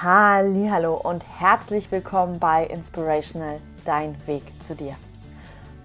[0.00, 4.94] Hallo und herzlich willkommen bei Inspirational Dein Weg zu dir.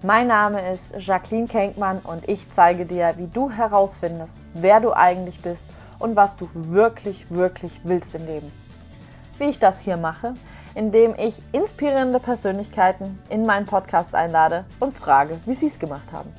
[0.02, 5.42] Mein Name ist Jacqueline Kenkmann und ich zeige dir, wie du herausfindest, wer du eigentlich
[5.42, 5.64] bist
[5.98, 8.52] und was du wirklich, wirklich willst im Leben.
[9.38, 10.34] Wie ich das hier mache,
[10.76, 16.32] indem ich inspirierende Persönlichkeiten in meinen Podcast einlade und frage, wie sie es gemacht haben.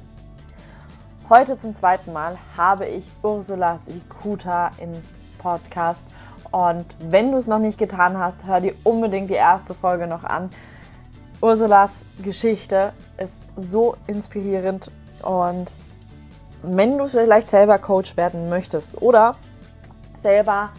[1.27, 4.93] Heute zum zweiten Mal habe ich Ursula Sikuta im
[5.39, 6.05] Podcast
[6.55, 10.23] und wenn du es noch nicht getan hast, hör dir unbedingt die erste Folge noch
[10.23, 10.49] an.
[11.41, 14.89] Ursulas Geschichte ist so inspirierend
[15.21, 15.75] und
[16.63, 19.35] wenn du vielleicht selber Coach werden möchtest oder
[20.17, 20.69] selber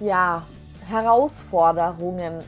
[0.00, 0.44] ja
[0.88, 2.38] Herausforderungen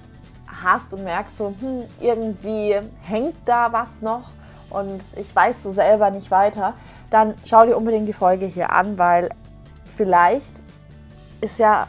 [0.46, 4.30] hast und merkst so, hm, irgendwie hängt da was noch
[4.70, 6.72] und ich weiß so selber nicht weiter,
[7.10, 9.28] dann schau dir unbedingt die Folge hier an, weil
[9.94, 10.62] vielleicht
[11.42, 11.86] ist ja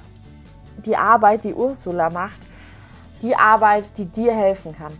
[0.77, 2.41] die Arbeit, die Ursula macht,
[3.21, 4.93] die Arbeit, die dir helfen kann.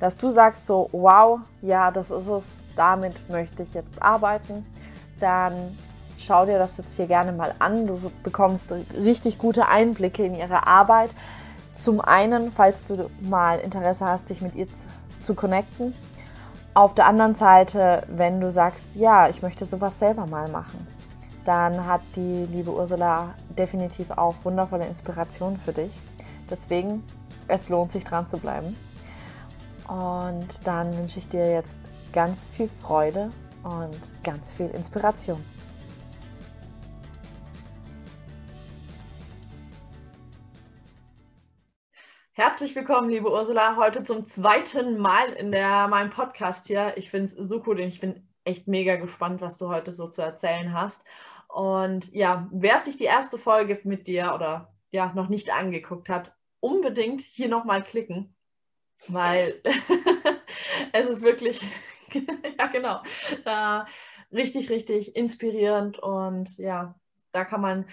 [0.00, 2.44] Dass du sagst so, wow, ja, das ist es,
[2.76, 4.66] damit möchte ich jetzt arbeiten,
[5.20, 5.76] dann
[6.18, 7.86] schau dir das jetzt hier gerne mal an.
[7.86, 11.10] Du bekommst richtig gute Einblicke in ihre Arbeit.
[11.72, 14.88] Zum einen, falls du mal Interesse hast, dich mit ihr zu,
[15.22, 15.94] zu connecten.
[16.74, 20.95] Auf der anderen Seite, wenn du sagst, ja, ich möchte sowas selber mal machen
[21.46, 25.92] dann hat die liebe Ursula definitiv auch wundervolle Inspirationen für dich.
[26.50, 27.04] Deswegen,
[27.46, 28.76] es lohnt sich dran zu bleiben.
[29.86, 31.78] Und dann wünsche ich dir jetzt
[32.12, 33.30] ganz viel Freude
[33.62, 35.42] und ganz viel Inspiration.
[42.32, 46.94] Herzlich willkommen, liebe Ursula, heute zum zweiten Mal in der, meinem Podcast hier.
[46.96, 50.08] Ich finde es so cool und ich bin echt mega gespannt, was du heute so
[50.08, 51.02] zu erzählen hast.
[51.56, 56.34] Und ja, wer sich die erste Folge mit dir oder ja noch nicht angeguckt hat,
[56.60, 58.36] unbedingt hier nochmal klicken,
[59.08, 59.62] weil
[60.92, 61.58] es ist wirklich,
[62.58, 63.00] ja genau,
[63.46, 63.84] äh,
[64.36, 66.94] richtig, richtig inspirierend und ja,
[67.32, 67.86] da kann man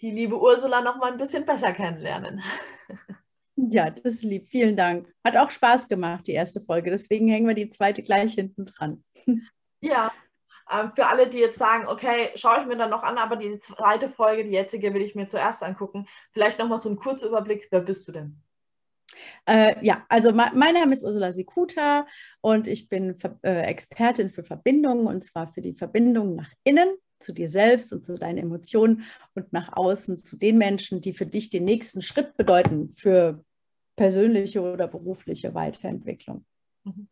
[0.00, 2.42] die liebe Ursula nochmal ein bisschen besser kennenlernen.
[3.62, 4.48] Ja, das ist lieb.
[4.48, 5.12] Vielen Dank.
[5.22, 6.90] Hat auch Spaß gemacht, die erste Folge.
[6.90, 9.04] Deswegen hängen wir die zweite gleich hinten dran.
[9.82, 10.10] Ja,
[10.70, 13.58] ähm, für alle, die jetzt sagen, okay, schaue ich mir dann noch an, aber die
[13.60, 16.06] zweite Folge, die jetzige, will ich mir zuerst angucken.
[16.32, 17.68] Vielleicht nochmal so ein kurzer Überblick.
[17.70, 18.40] Wer bist du denn?
[19.46, 22.06] Äh, ja, also mein Name ist Ursula Sikuta
[22.40, 27.32] und ich bin äh, Expertin für Verbindungen und zwar für die Verbindung nach innen zu
[27.32, 29.04] dir selbst und zu deinen Emotionen
[29.34, 33.44] und nach außen zu den Menschen, die für dich den nächsten Schritt bedeuten für
[33.96, 36.46] persönliche oder berufliche Weiterentwicklung.
[36.84, 37.08] Mhm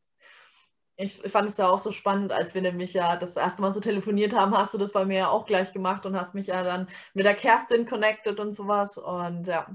[1.01, 3.79] ich fand es ja auch so spannend, als wir nämlich ja das erste Mal so
[3.79, 6.65] telefoniert haben, hast du das bei mir ja auch gleich gemacht und hast mich ja
[6.65, 8.99] dann mit der Kerstin connected und sowas.
[8.99, 9.69] Und ja,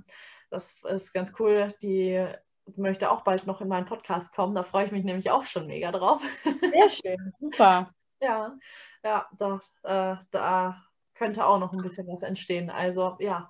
[0.49, 1.73] das ist ganz cool.
[1.81, 2.27] Die
[2.75, 4.53] möchte auch bald noch in meinen Podcast kommen.
[4.53, 6.21] Da freue ich mich nämlich auch schon mega drauf.
[6.43, 7.93] Sehr schön, super.
[8.21, 8.57] ja,
[9.01, 10.83] ja, doch, äh, da
[11.15, 12.69] könnte auch noch ein bisschen was entstehen.
[12.69, 13.49] Also ja,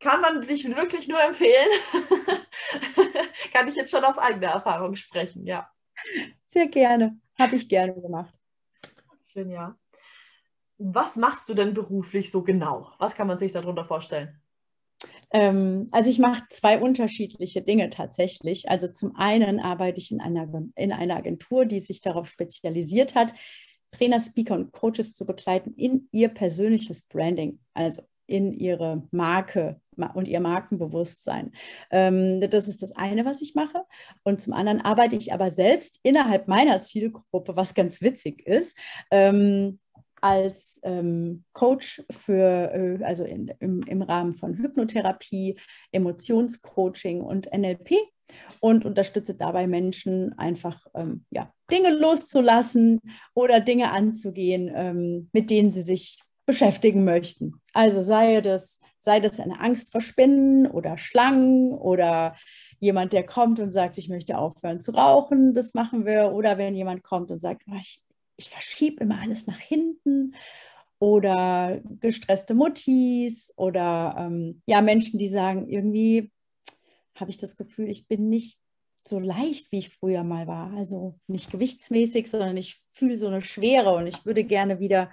[0.00, 1.70] kann man dich wirklich nur empfehlen.
[3.54, 5.70] kann ich jetzt schon aus eigener Erfahrung sprechen, ja.
[6.50, 7.18] Sehr gerne.
[7.38, 8.34] Habe ich gerne gemacht.
[9.26, 9.78] Schön, ja.
[10.78, 12.90] Was machst du denn beruflich so genau?
[12.98, 14.40] Was kann man sich darunter vorstellen?
[15.30, 18.68] Ähm, also ich mache zwei unterschiedliche Dinge tatsächlich.
[18.68, 23.32] Also zum einen arbeite ich in einer, in einer Agentur, die sich darauf spezialisiert hat,
[23.92, 27.60] Trainer, Speaker und Coaches zu begleiten in ihr persönliches Branding.
[27.74, 29.80] Also in ihre Marke
[30.14, 31.52] und ihr Markenbewusstsein.
[31.90, 33.84] Ähm, das ist das eine, was ich mache.
[34.22, 38.76] Und zum anderen arbeite ich aber selbst innerhalb meiner Zielgruppe, was ganz witzig ist.
[39.10, 39.78] Ähm,
[40.22, 45.58] als ähm, Coach für, äh, also in, im, im Rahmen von Hypnotherapie,
[45.92, 47.94] Emotionscoaching und NLP
[48.60, 50.86] und unterstütze dabei Menschen einfach
[51.30, 53.00] ja, Dinge loszulassen
[53.34, 57.60] oder Dinge anzugehen, mit denen sie sich beschäftigen möchten.
[57.74, 62.34] Also sei das, sei das eine Angst vor Spinnen oder Schlangen oder
[62.80, 66.32] jemand, der kommt und sagt, ich möchte aufhören zu rauchen, das machen wir.
[66.32, 68.02] Oder wenn jemand kommt und sagt, oh, ich,
[68.36, 70.34] ich verschiebe immer alles nach hinten.
[70.98, 76.32] Oder gestresste Muttis oder ähm, ja, Menschen, die sagen, irgendwie
[77.14, 78.58] habe ich das Gefühl, ich bin nicht
[79.06, 80.72] so leicht, wie ich früher mal war.
[80.74, 85.10] Also nicht gewichtsmäßig, sondern ich fühle so eine Schwere und ich würde gerne wieder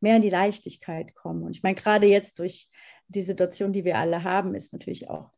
[0.00, 1.42] mehr in die Leichtigkeit kommen.
[1.42, 2.68] Und ich meine, gerade jetzt durch
[3.08, 5.32] die Situation, die wir alle haben, ist natürlich auch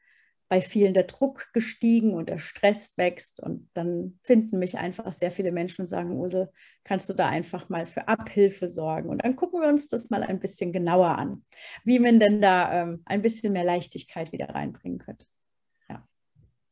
[0.48, 3.40] bei vielen der Druck gestiegen und der Stress wächst.
[3.40, 6.50] Und dann finden mich einfach sehr viele Menschen und sagen, Ursel,
[6.84, 9.08] kannst du da einfach mal für Abhilfe sorgen?
[9.08, 11.42] Und dann gucken wir uns das mal ein bisschen genauer an,
[11.84, 15.24] wie man denn da ähm, ein bisschen mehr Leichtigkeit wieder reinbringen könnte.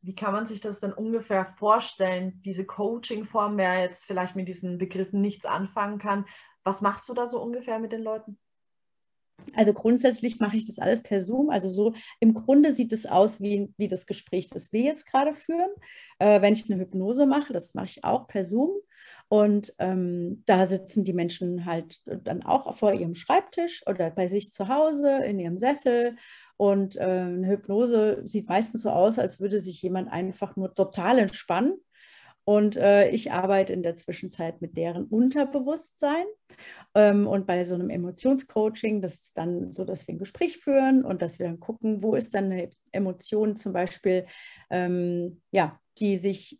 [0.03, 4.77] wie kann man sich das dann ungefähr vorstellen, diese Coaching-Form, wer jetzt vielleicht mit diesen
[4.79, 6.25] Begriffen nichts anfangen kann?
[6.63, 8.37] Was machst du da so ungefähr mit den Leuten?
[9.55, 11.49] Also grundsätzlich mache ich das alles per Zoom.
[11.49, 15.33] Also so im Grunde sieht es aus wie, wie das Gespräch, das wir jetzt gerade
[15.33, 15.71] führen.
[16.19, 18.71] Äh, wenn ich eine Hypnose mache, das mache ich auch per Zoom.
[19.29, 24.51] Und ähm, da sitzen die Menschen halt dann auch vor ihrem Schreibtisch oder bei sich
[24.51, 26.17] zu Hause in ihrem Sessel
[26.61, 31.17] und äh, eine Hypnose sieht meistens so aus, als würde sich jemand einfach nur total
[31.17, 31.73] entspannen.
[32.51, 36.25] Und äh, ich arbeite in der Zwischenzeit mit deren Unterbewusstsein.
[36.93, 41.05] Ähm, und bei so einem Emotionscoaching, das ist dann so, dass wir ein Gespräch führen
[41.05, 44.25] und dass wir dann gucken, wo ist dann eine Emotion zum Beispiel,
[44.69, 46.59] ähm, ja, die sich,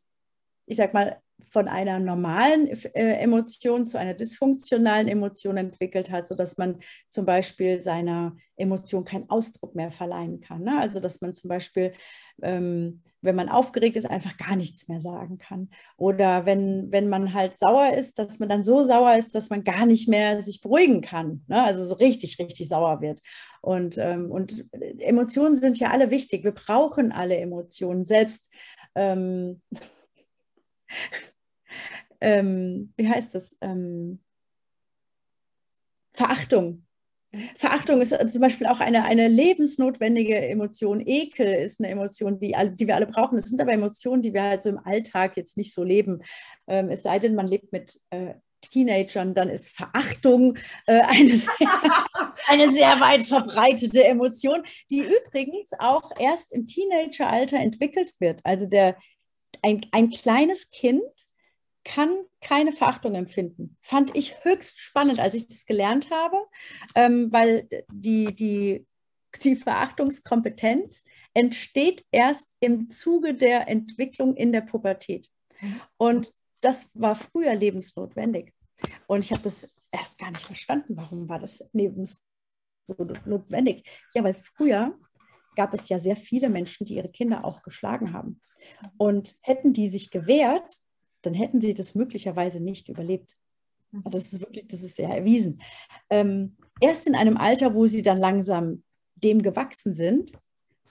[0.66, 1.20] ich sag mal,
[1.52, 7.82] von einer normalen äh, Emotion zu einer dysfunktionalen Emotion entwickelt hat, sodass man zum Beispiel
[7.82, 10.64] seiner Emotion keinen Ausdruck mehr verleihen kann.
[10.64, 10.80] Ne?
[10.80, 11.94] Also dass man zum Beispiel,
[12.42, 15.70] ähm, wenn man aufgeregt ist, einfach gar nichts mehr sagen kann.
[15.98, 19.66] Oder wenn, wenn man halt sauer ist, dass man dann so sauer ist, dass man
[19.66, 21.44] gar nicht mehr sich beruhigen kann.
[21.48, 21.62] Ne?
[21.62, 23.22] Also so richtig, richtig sauer wird.
[23.62, 24.66] Und, ähm, und
[25.00, 26.46] Emotionen sind ja alle wichtig.
[26.46, 28.06] Wir brauchen alle Emotionen.
[28.06, 28.50] Selbst
[28.96, 29.62] ähm,
[32.22, 33.58] ähm, wie heißt das?
[33.62, 34.20] Ähm,
[36.14, 36.86] Verachtung.
[37.56, 41.02] Verachtung ist zum Beispiel auch eine, eine lebensnotwendige Emotion.
[41.06, 43.38] Ekel ist eine Emotion, die, die wir alle brauchen.
[43.38, 46.22] Das sind aber Emotionen, die wir halt so im Alltag jetzt nicht so leben.
[46.68, 50.58] Ähm, es sei denn, man lebt mit äh, Teenagern, dann ist Verachtung
[50.88, 51.50] äh, eine, sehr,
[52.48, 58.42] eine sehr weit verbreitete Emotion, die übrigens auch erst im Teenageralter entwickelt wird.
[58.44, 58.98] Also der,
[59.62, 61.02] ein, ein kleines Kind
[61.84, 63.78] kann keine Verachtung empfinden.
[63.82, 66.38] Fand ich höchst spannend, als ich das gelernt habe,
[66.96, 68.86] ähm, weil die, die,
[69.44, 75.30] die Verachtungskompetenz entsteht erst im Zuge der Entwicklung in der Pubertät.
[75.98, 78.54] Und das war früher lebensnotwendig.
[79.08, 80.98] Und ich habe das erst gar nicht verstanden.
[80.98, 83.88] Warum war das lebensnotwendig?
[84.14, 84.98] Ja, weil früher
[85.56, 88.42] gab es ja sehr viele Menschen, die ihre Kinder auch geschlagen haben.
[88.98, 90.78] Und hätten die sich gewehrt,
[91.22, 93.36] dann hätten sie das möglicherweise nicht überlebt.
[93.92, 94.04] Mhm.
[94.12, 95.62] Das ist wirklich, das ist sehr erwiesen.
[96.10, 98.84] Ähm, erst in einem Alter, wo sie dann langsam
[99.16, 100.34] dem gewachsen sind,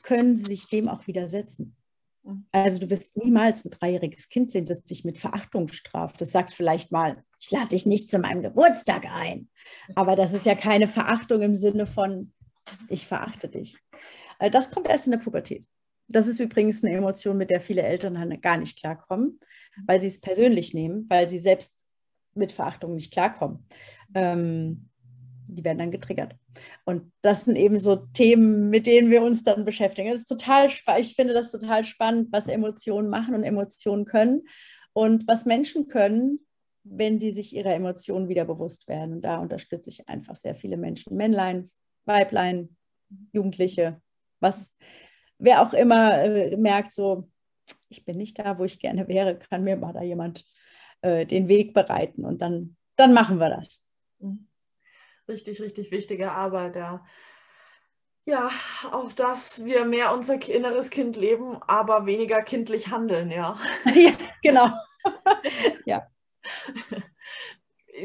[0.02, 1.76] können sie sich dem auch widersetzen.
[2.22, 2.46] Mhm.
[2.52, 6.20] Also du wirst niemals ein dreijähriges Kind sehen, das dich mit Verachtung straft.
[6.20, 9.48] Das sagt vielleicht mal, ich lade dich nicht zu meinem Geburtstag ein.
[9.94, 12.32] Aber das ist ja keine Verachtung im Sinne von,
[12.88, 13.78] ich verachte dich.
[14.38, 15.66] Äh, das kommt erst in der Pubertät.
[16.12, 19.38] Das ist übrigens eine Emotion, mit der viele Eltern gar nicht klarkommen
[19.86, 21.86] weil sie es persönlich nehmen, weil sie selbst
[22.34, 23.66] mit Verachtung nicht klarkommen.
[24.14, 24.88] Ähm,
[25.46, 26.36] die werden dann getriggert.
[26.84, 30.08] Und das sind eben so Themen, mit denen wir uns dann beschäftigen.
[30.08, 30.68] Es ist total
[30.98, 34.42] ich finde das total spannend, was Emotionen machen und Emotionen können
[34.92, 36.40] und was Menschen können,
[36.84, 39.14] wenn sie sich ihrer Emotionen wieder bewusst werden.
[39.14, 41.68] Und da unterstütze ich einfach sehr viele Menschen, Männlein,
[42.04, 42.76] Weiblein,
[43.32, 44.00] Jugendliche,
[44.38, 44.72] was
[45.40, 47.28] wer auch immer äh, merkt, so
[47.88, 50.46] ich bin nicht da, wo ich gerne wäre, kann mir mal da jemand
[51.02, 53.88] äh, den Weg bereiten und dann, dann machen wir das.
[54.19, 54.46] Mhm.
[55.28, 57.04] Richtig, richtig wichtige Arbeit, ja.
[58.25, 58.50] Ja,
[58.90, 63.59] auf dass wir mehr unser inneres Kind leben, aber weniger kindlich handeln, ja.
[63.94, 64.68] ja, genau.
[65.85, 66.06] ja.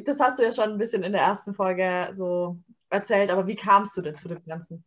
[0.03, 2.57] Das hast du ja schon ein bisschen in der ersten Folge so
[2.89, 4.83] erzählt, aber wie kamst du denn zu dem Ganzen?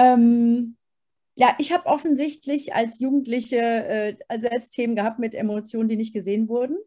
[0.00, 0.76] Ähm,
[1.36, 6.48] ja, ich habe offensichtlich als Jugendliche äh, selbst Themen gehabt mit Emotionen, die nicht gesehen
[6.48, 6.78] wurden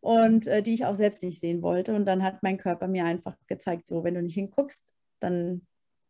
[0.00, 1.94] und äh, die ich auch selbst nicht sehen wollte.
[1.94, 4.82] Und dann hat mein Körper mir einfach gezeigt, so, wenn du nicht hinguckst,
[5.20, 5.66] dann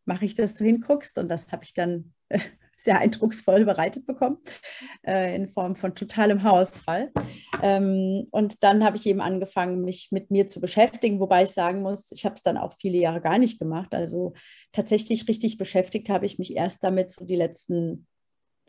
[0.06, 1.18] mache ich, dass du hinguckst.
[1.18, 2.14] Und das habe ich dann
[2.78, 4.38] sehr eindrucksvoll bereitet bekommen,
[5.06, 7.12] äh, in Form von totalem Haarausfall.
[7.62, 11.82] Ähm, und dann habe ich eben angefangen, mich mit mir zu beschäftigen, wobei ich sagen
[11.82, 13.94] muss, ich habe es dann auch viele Jahre gar nicht gemacht.
[13.94, 14.32] Also
[14.72, 18.06] tatsächlich richtig beschäftigt habe ich mich erst damit so die letzten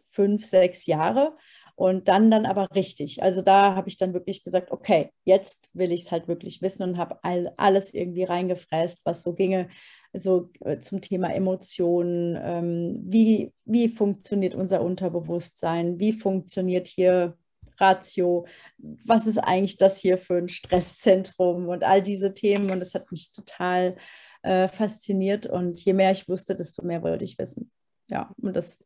[0.10, 1.38] fünf, sechs Jahre.
[1.80, 3.24] Und dann dann aber richtig.
[3.24, 6.84] Also da habe ich dann wirklich gesagt, okay, jetzt will ich es halt wirklich wissen
[6.84, 9.70] und habe all, alles irgendwie reingefräst, was so ginge,
[10.12, 17.38] so äh, zum Thema Emotionen, ähm, wie, wie funktioniert unser Unterbewusstsein, wie funktioniert hier
[17.78, 18.46] Ratio,
[18.78, 22.72] was ist eigentlich das hier für ein Stresszentrum und all diese Themen.
[22.72, 23.96] Und das hat mich total
[24.42, 25.48] äh, fasziniert.
[25.48, 27.72] Und je mehr ich wusste, desto mehr wollte ich wissen.
[28.10, 28.80] Ja, und das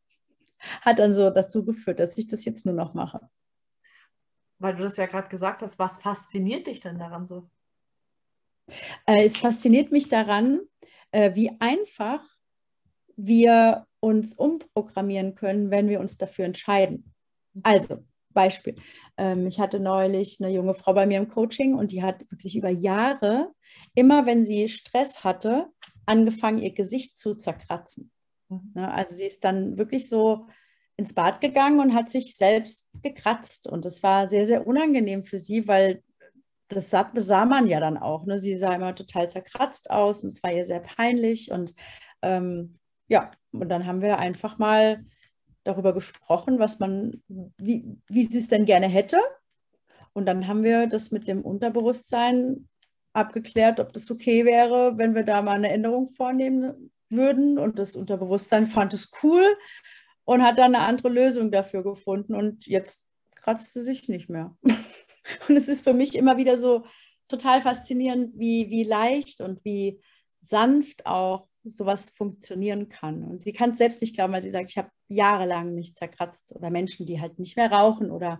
[0.81, 3.29] hat dann so dazu geführt, dass ich das jetzt nur noch mache.
[4.59, 7.49] Weil du das ja gerade gesagt hast, was fasziniert dich denn daran so?
[9.05, 10.61] Äh, es fasziniert mich daran,
[11.11, 12.23] äh, wie einfach
[13.15, 17.13] wir uns umprogrammieren können, wenn wir uns dafür entscheiden.
[17.61, 18.03] Also,
[18.33, 18.75] Beispiel.
[19.17, 22.55] Ähm, ich hatte neulich eine junge Frau bei mir im Coaching und die hat wirklich
[22.55, 23.53] über Jahre,
[23.95, 25.67] immer wenn sie Stress hatte,
[26.05, 28.11] angefangen, ihr Gesicht zu zerkratzen.
[28.49, 30.47] Ne, also sie ist dann wirklich so
[30.95, 33.67] ins Bad gegangen und hat sich selbst gekratzt.
[33.67, 36.03] Und das war sehr, sehr unangenehm für sie, weil
[36.67, 38.25] das sah, sah man ja dann auch.
[38.25, 38.39] Ne?
[38.39, 41.51] Sie sah immer total zerkratzt aus und es war ihr sehr peinlich.
[41.51, 41.73] Und
[42.21, 45.05] ähm, ja, und dann haben wir einfach mal
[45.63, 49.17] darüber gesprochen, was man, wie, wie sie es denn gerne hätte.
[50.13, 52.67] Und dann haben wir das mit dem Unterbewusstsein
[53.13, 57.57] abgeklärt, ob das okay wäre, wenn wir da mal eine Änderung vornehmen würden.
[57.57, 59.45] Und das Unterbewusstsein fand es cool
[60.25, 62.35] und hat dann eine andere Lösung dafür gefunden.
[62.35, 63.05] Und jetzt
[63.35, 64.55] kratzt sie sich nicht mehr.
[65.47, 66.85] und es ist für mich immer wieder so
[67.27, 70.01] total faszinierend, wie, wie leicht und wie
[70.41, 73.23] sanft auch sowas funktionieren kann.
[73.23, 76.51] Und sie kann es selbst nicht glauben, weil sie sagt, ich habe jahrelang nicht zerkratzt
[76.53, 78.39] oder Menschen, die halt nicht mehr rauchen oder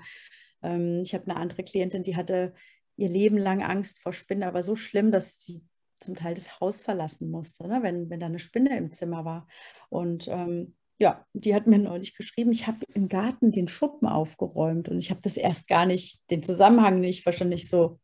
[0.62, 2.54] ähm, ich habe eine andere Klientin, die hatte
[2.98, 5.66] ihr Leben lang Angst vor Spinnen, aber so schlimm, dass sie
[6.04, 7.80] zum Teil das Haus verlassen musste, ne?
[7.82, 9.48] wenn, wenn da eine Spinne im Zimmer war.
[9.90, 14.90] Und ähm, ja, die hat mir neulich geschrieben, ich habe im Garten den Schuppen aufgeräumt
[14.90, 17.54] und ich habe das erst gar nicht, den Zusammenhang nicht verstanden.
[17.54, 18.00] Ich so,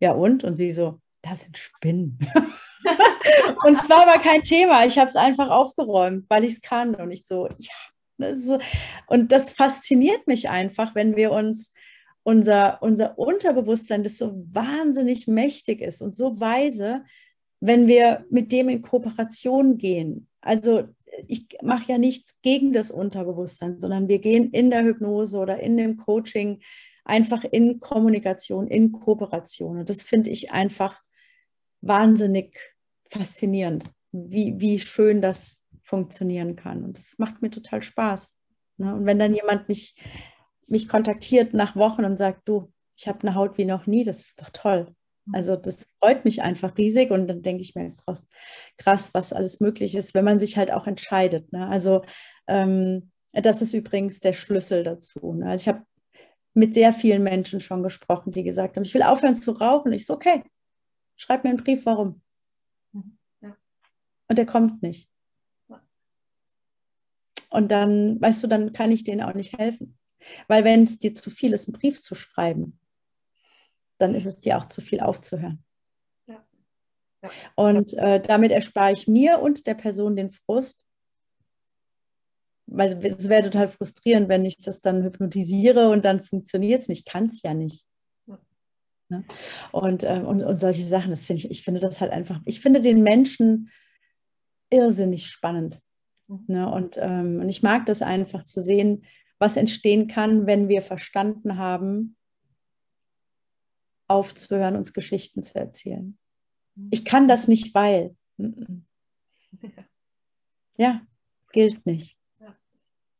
[0.00, 0.44] ja und?
[0.44, 2.18] Und sie so, da sind Spinnen.
[3.64, 4.84] und es war aber kein Thema.
[4.84, 6.94] Ich habe es einfach aufgeräumt, weil ich es kann.
[6.94, 7.74] Und ich so, ja.
[8.18, 8.58] Das so.
[9.08, 11.72] Und das fasziniert mich einfach, wenn wir uns
[12.22, 17.04] unser, unser Unterbewusstsein, das so wahnsinnig mächtig ist und so weise,
[17.66, 20.28] wenn wir mit dem in Kooperation gehen.
[20.42, 20.84] Also
[21.26, 25.78] ich mache ja nichts gegen das Unterbewusstsein, sondern wir gehen in der Hypnose oder in
[25.78, 26.60] dem Coaching
[27.06, 29.78] einfach in Kommunikation, in Kooperation.
[29.78, 31.00] Und das finde ich einfach
[31.80, 32.54] wahnsinnig
[33.08, 36.84] faszinierend, wie, wie schön das funktionieren kann.
[36.84, 38.38] Und das macht mir total Spaß.
[38.76, 38.94] Ne?
[38.94, 39.96] Und wenn dann jemand mich,
[40.68, 44.18] mich kontaktiert nach Wochen und sagt, du, ich habe eine Haut wie noch nie, das
[44.18, 44.94] ist doch toll.
[45.32, 48.26] Also das freut mich einfach riesig und dann denke ich mir, krass,
[48.76, 51.50] krass, was alles möglich ist, wenn man sich halt auch entscheidet.
[51.52, 51.66] Ne?
[51.66, 52.04] Also
[52.46, 55.32] ähm, das ist übrigens der Schlüssel dazu.
[55.32, 55.48] Ne?
[55.48, 55.86] Also ich habe
[56.52, 59.92] mit sehr vielen Menschen schon gesprochen, die gesagt haben, ich will aufhören zu rauchen.
[59.92, 60.44] Ich so, okay,
[61.16, 62.20] schreib mir einen Brief, warum.
[63.40, 63.56] Ja.
[64.28, 65.08] Und der kommt nicht.
[67.50, 69.96] Und dann, weißt du, dann kann ich denen auch nicht helfen.
[70.48, 72.78] Weil wenn es dir zu viel ist, einen Brief zu schreiben,
[74.04, 75.64] dann ist es dir auch zu viel aufzuhören.
[76.26, 76.44] Ja.
[77.22, 77.30] Ja.
[77.56, 80.84] Und äh, damit erspare ich mir und der Person den Frust,
[82.66, 87.00] weil es wäre total frustrierend, wenn ich das dann hypnotisiere und dann funktioniert es nicht.
[87.00, 87.86] Ich kann es ja nicht.
[88.26, 88.38] Ja.
[89.08, 89.24] Ne?
[89.72, 92.60] Und, äh, und, und solche Sachen, das finde ich, ich finde das halt einfach, ich
[92.60, 93.70] finde den Menschen
[94.70, 95.80] irrsinnig spannend.
[96.28, 96.44] Mhm.
[96.46, 96.70] Ne?
[96.70, 99.04] Und, ähm, und ich mag das einfach zu sehen,
[99.38, 102.16] was entstehen kann, wenn wir verstanden haben,
[104.06, 106.18] aufzuhören, uns Geschichten zu erzählen.
[106.90, 108.16] Ich kann das nicht, weil.
[110.76, 111.02] Ja,
[111.52, 112.18] gilt nicht.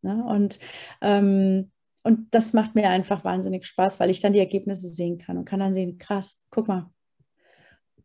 [0.02, 0.24] Ne?
[0.24, 0.58] Und,
[1.00, 1.70] ähm,
[2.02, 5.46] und das macht mir einfach wahnsinnig Spaß, weil ich dann die Ergebnisse sehen kann und
[5.46, 6.90] kann dann sehen, krass, guck mal.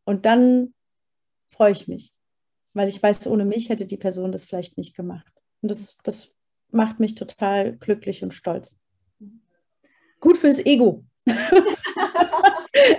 [0.05, 0.74] Und dann
[1.50, 2.13] freue ich mich,
[2.74, 5.33] weil ich weiß, ohne mich hätte die Person das vielleicht nicht gemacht.
[5.62, 6.29] Und das, das
[6.71, 8.79] macht mich total glücklich und stolz.
[10.21, 11.05] Gut fürs Ego.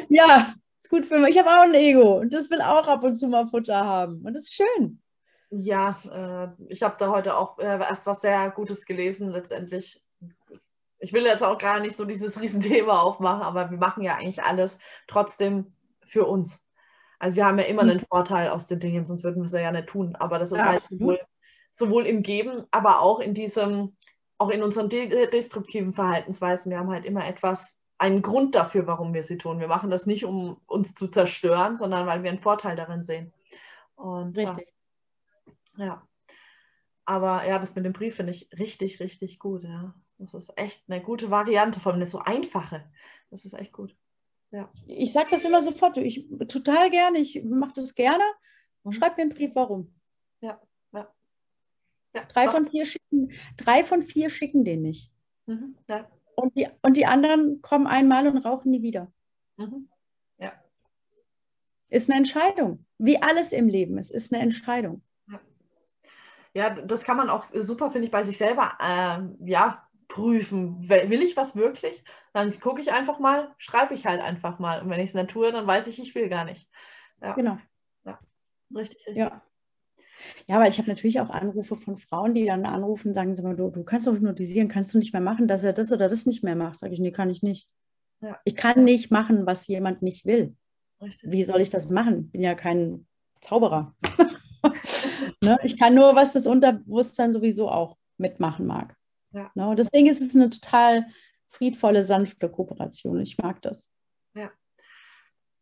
[0.09, 1.31] ja, ist gut für mich.
[1.31, 4.23] Ich habe auch ein Ego und das will auch ab und zu mal Futter haben.
[4.25, 5.01] Und das ist schön.
[5.51, 10.03] Ja, äh, ich habe da heute auch äh, erst was sehr Gutes gelesen, letztendlich.
[11.01, 14.43] Ich will jetzt auch gar nicht so dieses Riesenthema aufmachen, aber wir machen ja eigentlich
[14.43, 15.73] alles trotzdem
[16.05, 16.61] für uns.
[17.19, 17.91] Also wir haben ja immer mhm.
[17.91, 20.15] einen Vorteil aus den Dingen, sonst würden wir es ja nicht tun.
[20.17, 21.21] Aber das ist ja, halt sowohl,
[21.73, 23.97] sowohl, im Geben, aber auch in diesem,
[24.39, 26.71] auch in unseren de destruktiven Verhaltensweisen.
[26.71, 29.61] Wir haben halt immer etwas einen Grund dafür, warum wir sie tun.
[29.61, 33.33] Wir machen das nicht, um uns zu zerstören, sondern weil wir einen Vorteil darin sehen.
[33.95, 34.73] Und, richtig.
[35.77, 35.85] Ja.
[35.85, 36.09] ja.
[37.05, 39.65] Aber ja, das mit dem Brief finde ich richtig, richtig gut.
[39.65, 39.95] Ja.
[40.17, 42.91] Das ist echt eine gute Variante, vor allem eine so einfache.
[43.31, 43.95] Das ist echt gut.
[44.51, 44.71] Ja.
[44.87, 45.99] Ich sage das immer sofort.
[45.99, 47.19] Ich total gerne.
[47.19, 48.25] Ich mache das gerne.
[48.83, 48.93] Mhm.
[48.93, 49.95] Schreib mir einen Brief, warum.
[50.41, 50.59] Ja.
[50.93, 51.13] ja.
[52.15, 52.25] ja.
[52.25, 55.13] Drei, von vier schicken, drei von vier schicken den nicht.
[55.45, 55.77] Mhm.
[55.87, 56.09] Ja.
[56.41, 59.13] Und die, und die anderen kommen einmal und rauchen nie wieder.
[59.57, 59.89] Mhm.
[60.39, 60.53] Ja.
[61.89, 62.87] Ist eine Entscheidung.
[62.99, 63.99] Wie alles im Leben.
[63.99, 65.03] Es ist eine Entscheidung.
[65.29, 65.41] Ja,
[66.55, 70.89] ja das kann man auch super, finde ich, bei sich selber äh, ja, prüfen.
[70.89, 72.05] Will ich was wirklich?
[72.33, 74.83] Dann gucke ich einfach mal, schreibe ich halt einfach mal.
[74.83, 76.69] Und wenn ich es dann tue, dann weiß ich, ich will gar nicht.
[77.21, 77.35] Ja.
[77.35, 77.59] Genau.
[78.05, 78.19] Ja.
[78.75, 79.17] Richtig, richtig.
[79.17, 79.43] Ja.
[80.47, 83.45] Ja, weil ich habe natürlich auch Anrufe von Frauen, die dann anrufen und sagen, sag
[83.45, 86.09] mal, du, du kannst doch hypnotisieren, kannst du nicht mehr machen, dass er das oder
[86.09, 86.79] das nicht mehr macht.
[86.79, 87.69] Sage ich, nee, kann ich nicht.
[88.21, 88.39] Ja.
[88.45, 90.55] Ich kann nicht machen, was jemand nicht will.
[91.01, 91.33] Richtig.
[91.33, 92.25] Wie soll ich das machen?
[92.27, 93.07] Ich bin ja kein
[93.41, 93.95] Zauberer.
[95.43, 95.59] ne?
[95.63, 98.97] Ich kann nur, was das Unterbewusstsein sowieso auch mitmachen mag.
[99.33, 99.51] Ja.
[99.55, 99.75] Ne?
[99.77, 101.07] Deswegen ist es eine total
[101.49, 103.21] friedvolle, sanfte Kooperation.
[103.21, 103.89] Ich mag das.
[104.35, 104.51] Ja.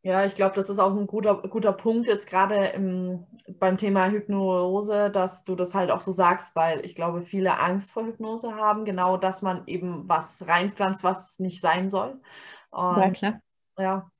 [0.02, 3.26] Ja, ich glaube, das ist auch ein guter, guter Punkt jetzt gerade
[3.58, 7.90] beim Thema Hypnose, dass du das halt auch so sagst, weil ich glaube, viele Angst
[7.90, 12.20] vor Hypnose haben, genau, dass man eben was reinpflanzt, was nicht sein soll.
[12.70, 13.40] Und, ja, klar.
[13.76, 14.10] Ja.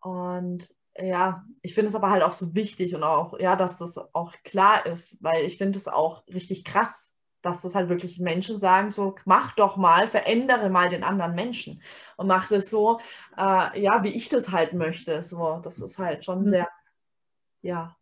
[0.00, 3.96] Und ja, ich finde es aber halt auch so wichtig und auch, ja, dass das
[4.14, 7.13] auch klar ist, weil ich finde es auch richtig krass,
[7.44, 11.82] dass das halt wirklich Menschen sagen, so mach doch mal, verändere mal den anderen Menschen
[12.16, 13.00] und mach das so,
[13.36, 15.22] äh, ja, wie ich das halt möchte.
[15.22, 16.48] So, das ist halt schon mhm.
[16.48, 16.68] sehr,
[17.62, 17.96] ja.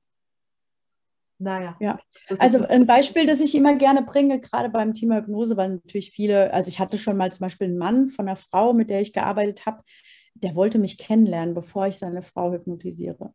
[1.39, 1.77] Naja.
[1.81, 1.99] Ja.
[2.39, 6.53] Also ein Beispiel, das ich immer gerne bringe, gerade beim Thema Hypnose, weil natürlich viele,
[6.53, 9.13] also ich hatte schon mal zum Beispiel einen Mann von einer Frau, mit der ich
[9.13, 9.83] gearbeitet habe,
[10.35, 13.35] der wollte mich kennenlernen, bevor ich seine Frau hypnotisiere.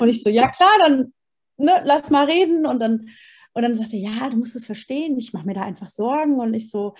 [0.00, 1.12] Und ich so, ja klar, dann
[1.56, 2.66] ne, lass mal reden.
[2.66, 3.08] Und dann
[3.54, 6.40] und dann sagte er, ja, du musst es verstehen, ich mache mir da einfach Sorgen.
[6.40, 6.94] Und ich so,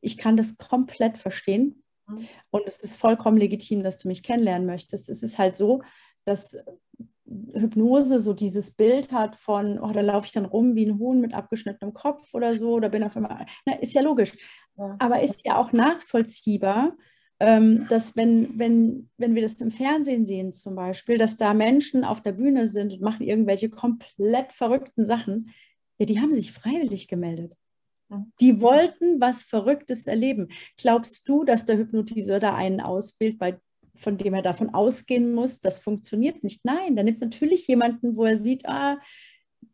[0.00, 1.82] ich kann das komplett verstehen.
[2.06, 2.28] Mhm.
[2.50, 5.08] Und es ist vollkommen legitim, dass du mich kennenlernen möchtest.
[5.08, 5.82] Es ist halt so,
[6.24, 6.56] dass
[7.54, 11.20] Hypnose so dieses Bild hat von, oh, da laufe ich dann rum wie ein Huhn
[11.20, 14.32] mit abgeschnittenem Kopf oder so, oder bin auf einmal, na, ist ja logisch.
[14.76, 14.96] Ja.
[14.98, 16.96] Aber ist ja auch nachvollziehbar,
[17.38, 22.04] ähm, dass wenn, wenn, wenn wir das im Fernsehen sehen zum Beispiel, dass da Menschen
[22.04, 25.50] auf der Bühne sind und machen irgendwelche komplett verrückten Sachen,
[26.00, 27.54] ja, die haben sich freiwillig gemeldet.
[28.40, 30.48] Die wollten was Verrücktes erleben.
[30.76, 33.60] Glaubst du, dass der Hypnotiseur da einen auswählt, bei,
[33.94, 36.64] von dem er davon ausgehen muss, das funktioniert nicht?
[36.64, 38.98] Nein, der nimmt natürlich jemanden, wo er sieht, ah,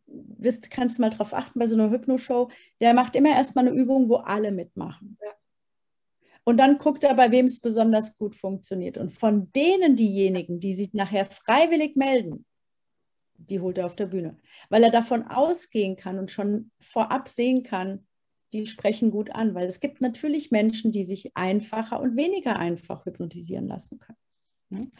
[0.06, 3.76] wisst, kannst du mal drauf achten bei so einer Hypnoshow, der macht immer erstmal eine
[3.76, 5.16] Übung, wo alle mitmachen.
[5.22, 5.32] Ja.
[6.44, 8.98] Und dann guckt er, bei wem es besonders gut funktioniert.
[8.98, 12.44] Und von denen diejenigen, die sich nachher freiwillig melden,
[13.50, 14.36] die holt er auf der Bühne.
[14.68, 18.06] Weil er davon ausgehen kann und schon vorab sehen kann,
[18.52, 19.54] die sprechen gut an.
[19.54, 24.18] Weil es gibt natürlich Menschen, die sich einfacher und weniger einfach hypnotisieren lassen können.
[24.68, 24.90] Ne?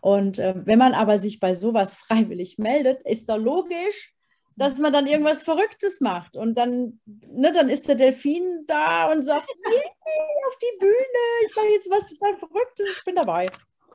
[0.00, 4.14] Und äh, wenn man aber sich bei sowas freiwillig meldet, ist da logisch,
[4.56, 6.36] dass man dann irgendwas Verrücktes macht.
[6.36, 9.48] Und dann, ne, dann ist der Delfin da und sagt,
[10.46, 13.48] auf die Bühne, ich mache jetzt was total Verrücktes, ich bin dabei.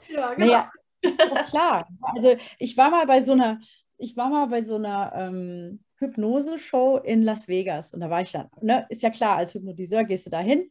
[0.10, 0.48] Ja, genau.
[0.48, 0.72] Naja,
[1.44, 1.88] klar.
[2.14, 3.60] Also ich war mal bei so einer,
[4.00, 8.32] ich war mal bei so einer ähm, Hypnose-Show in Las Vegas und da war ich
[8.32, 10.70] dann, ne, ist ja klar, als Hypnotiseur gehst du da hin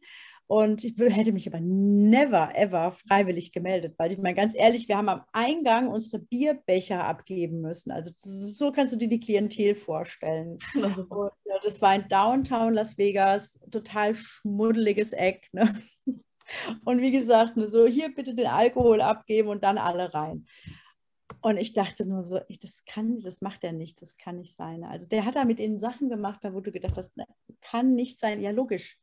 [0.51, 4.97] und ich hätte mich aber never, ever freiwillig gemeldet, weil ich meine, ganz ehrlich, wir
[4.97, 7.91] haben am Eingang unsere Bierbecher abgeben müssen.
[7.91, 10.57] Also so kannst du dir die Klientel vorstellen.
[10.73, 15.47] Und, ja, das war in Downtown Las Vegas, total schmuddeliges Eck.
[15.51, 15.79] Ne?
[16.83, 20.47] Und wie gesagt, so hier bitte den Alkohol abgeben und dann alle rein.
[21.41, 24.55] Und ich dachte nur so, ich, das kann, das macht er nicht, das kann nicht
[24.55, 24.83] sein.
[24.83, 27.25] Also der hat da mit ihnen Sachen gemacht, da wo du gedacht hast, ne,
[27.61, 28.41] kann nicht sein.
[28.41, 28.97] Ja, logisch.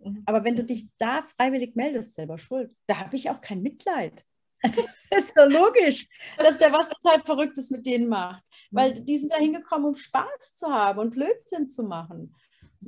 [0.00, 0.22] Mhm.
[0.26, 2.74] Aber wenn du dich da freiwillig meldest, selber schuld.
[2.86, 4.24] Da habe ich auch kein Mitleid.
[4.62, 8.42] Also, das ist doch logisch, dass der was total Verrücktes mit denen macht.
[8.70, 9.04] Weil mhm.
[9.04, 12.34] die sind da hingekommen, um Spaß zu haben und Blödsinn zu machen.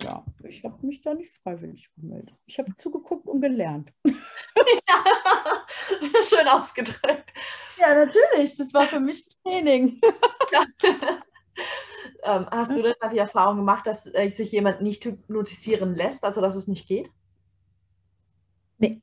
[0.03, 2.35] Ja, ich habe mich da nicht freiwillig gemeldet.
[2.47, 3.93] Ich habe zugeguckt und gelernt.
[4.87, 7.35] Ja, schön ausgedrückt.
[7.79, 8.57] Ja, natürlich.
[8.57, 10.01] Das war für mich Training.
[10.53, 10.65] Ja.
[12.25, 16.41] ähm, hast du denn die Erfahrung gemacht, dass äh, sich jemand nicht hypnotisieren lässt, also
[16.41, 17.11] dass es nicht geht?
[18.79, 19.03] Nee.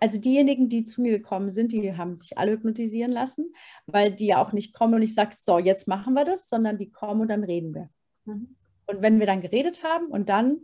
[0.00, 3.54] Also diejenigen, die zu mir gekommen sind, die haben sich alle hypnotisieren lassen,
[3.86, 6.76] weil die ja auch nicht kommen und ich sage, so, jetzt machen wir das, sondern
[6.76, 7.88] die kommen und dann reden wir.
[8.26, 8.56] Mhm.
[8.86, 10.60] Und wenn wir dann geredet haben und dann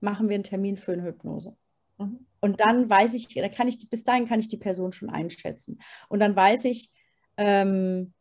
[0.00, 1.56] machen wir einen Termin für eine Hypnose.
[1.98, 2.26] Mhm.
[2.40, 5.78] Und dann weiß ich, da kann ich, bis dahin kann ich die Person schon einschätzen.
[6.08, 6.90] Und dann weiß ich
[7.36, 8.12] ähm,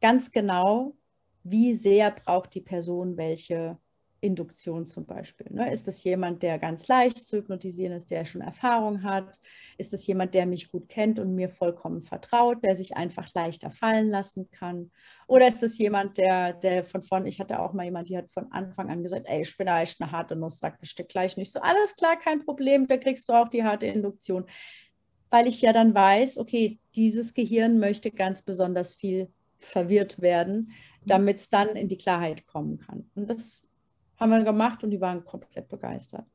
[0.00, 0.96] ganz genau,
[1.42, 3.78] wie sehr braucht die Person welche
[4.20, 5.46] Induktion zum Beispiel.
[5.50, 5.72] Ne?
[5.72, 9.40] Ist das jemand, der ganz leicht zu hypnotisieren ist, der schon Erfahrung hat?
[9.78, 13.70] Ist das jemand, der mich gut kennt und mir vollkommen vertraut, der sich einfach leichter
[13.70, 14.90] fallen lassen kann?
[15.26, 18.30] Oder ist das jemand, der, der von vorn, ich hatte auch mal jemand, die hat
[18.30, 21.08] von Anfang an gesagt, ey, ich bin da echt eine harte Nuss, sagt das Stück
[21.08, 24.44] gleich nicht so, alles klar, kein Problem, da kriegst du auch die harte Induktion.
[25.30, 29.28] Weil ich ja dann weiß, okay, dieses Gehirn möchte ganz besonders viel
[29.60, 30.72] verwirrt werden,
[31.04, 33.10] damit es dann in die Klarheit kommen kann.
[33.14, 33.62] Und das
[34.20, 36.26] haben wir gemacht und die waren komplett begeistert.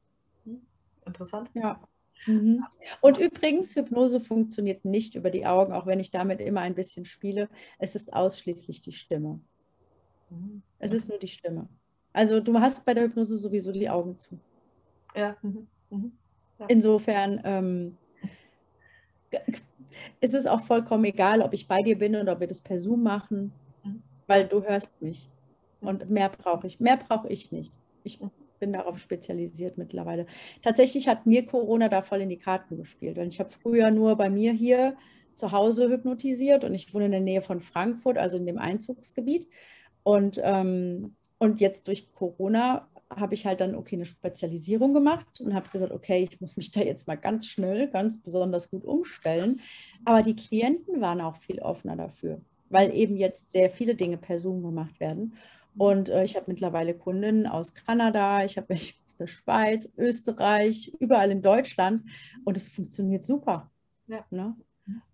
[1.06, 1.52] Interessant.
[1.54, 1.80] Ja.
[2.26, 2.66] Mhm.
[3.02, 7.06] Und übrigens, Hypnose funktioniert nicht über die Augen, auch wenn ich damit immer ein bisschen
[7.06, 7.50] spiele.
[7.78, 9.40] Es ist ausschließlich die Stimme.
[10.30, 10.64] Mhm.
[10.80, 11.70] Es ist nur die Stimme.
[12.14, 14.40] Also du hast bei der Hypnose sowieso die Augen zu.
[15.16, 15.36] Ja.
[15.42, 15.68] Mhm.
[15.90, 16.12] Mhm.
[16.60, 16.66] ja.
[16.68, 17.98] Insofern ähm,
[20.22, 22.80] ist es auch vollkommen egal, ob ich bei dir bin oder ob wir das per
[22.80, 23.52] Zoom machen,
[23.84, 24.02] mhm.
[24.26, 25.30] weil du hörst mich.
[25.82, 26.80] Und mehr brauche ich.
[26.80, 27.74] Mehr brauche ich nicht.
[28.04, 28.32] Ich mhm.
[28.60, 30.26] bin darauf spezialisiert mittlerweile.
[30.62, 33.18] Tatsächlich hat mir Corona da voll in die Karten gespielt.
[33.18, 34.96] Denn ich habe früher nur bei mir hier
[35.36, 39.48] zu Hause hypnotisiert und ich wohne in der Nähe von Frankfurt, also in dem Einzugsgebiet.
[40.04, 45.54] Und, ähm, und jetzt durch Corona habe ich halt dann, okay, eine Spezialisierung gemacht und
[45.54, 49.62] habe gesagt, okay, ich muss mich da jetzt mal ganz schnell, ganz besonders gut umstellen.
[50.06, 54.38] Aber die Klienten waren auch viel offener dafür, weil eben jetzt sehr viele Dinge per
[54.38, 55.36] Zoom gemacht werden.
[55.78, 60.94] Und äh, ich habe mittlerweile Kundinnen aus Kanada, ich habe welche aus der Schweiz, Österreich,
[61.00, 62.04] überall in Deutschland
[62.44, 63.72] und es funktioniert super.
[64.08, 64.26] Ja.
[64.30, 64.56] Ne?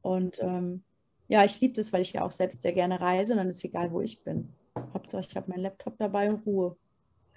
[0.02, 0.84] Und ähm,
[1.28, 3.64] ja, ich liebe das, weil ich ja auch selbst sehr gerne reise und dann ist
[3.64, 4.54] egal, wo ich bin.
[4.94, 6.78] Hauptsache, ich habe meinen Laptop dabei und Ruhe.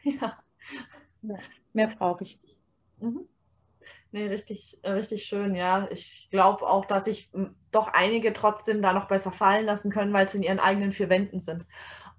[0.03, 0.39] Ja.
[1.23, 1.37] ja.
[1.73, 2.59] Mehr brauche ich nicht.
[3.01, 3.27] Mhm.
[4.13, 5.89] Nee, richtig, richtig schön, ja.
[5.91, 7.31] Ich glaube auch, dass sich
[7.73, 11.09] doch einige trotzdem da noch besser fallen lassen können, weil sie in ihren eigenen vier
[11.09, 11.67] Wänden sind.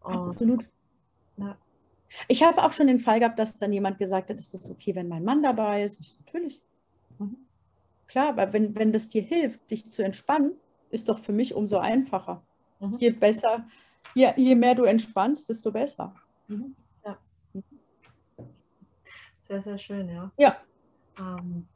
[0.02, 0.68] Absolut.
[2.10, 2.26] Ja.
[2.28, 4.96] Ich habe auch schon den Fall gehabt, dass dann jemand gesagt hat, ist das okay,
[4.96, 6.00] wenn mein Mann dabei ist?
[6.00, 6.62] Ich, natürlich.
[7.20, 7.38] Mhm.
[8.08, 10.54] Klar, aber wenn, wenn das dir hilft, dich zu entspannen,
[10.90, 12.44] ist doch für mich umso einfacher.
[12.80, 12.98] Mhm.
[13.00, 13.68] Je besser,
[14.14, 16.16] je, je mehr du entspannst, desto besser.
[16.48, 16.76] Mhm.
[19.48, 20.32] Sehr, sehr schön, ja.
[20.38, 20.58] Ja.
[21.20, 21.68] Ähm,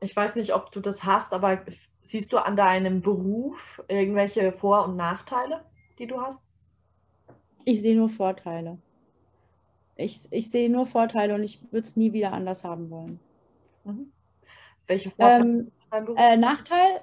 [0.00, 1.62] ich weiß nicht, ob du das hast, aber
[2.02, 5.64] siehst du an deinem Beruf irgendwelche Vor- und Nachteile,
[5.98, 6.42] die du hast?
[7.64, 8.78] Ich sehe nur Vorteile.
[10.00, 13.20] Ich, ich sehe nur Vorteile und ich würde es nie wieder anders haben wollen.
[13.84, 14.12] Mhm.
[14.86, 15.44] Welche Vorteile?
[15.44, 15.72] Ähm,
[16.16, 17.00] äh, Nachteil,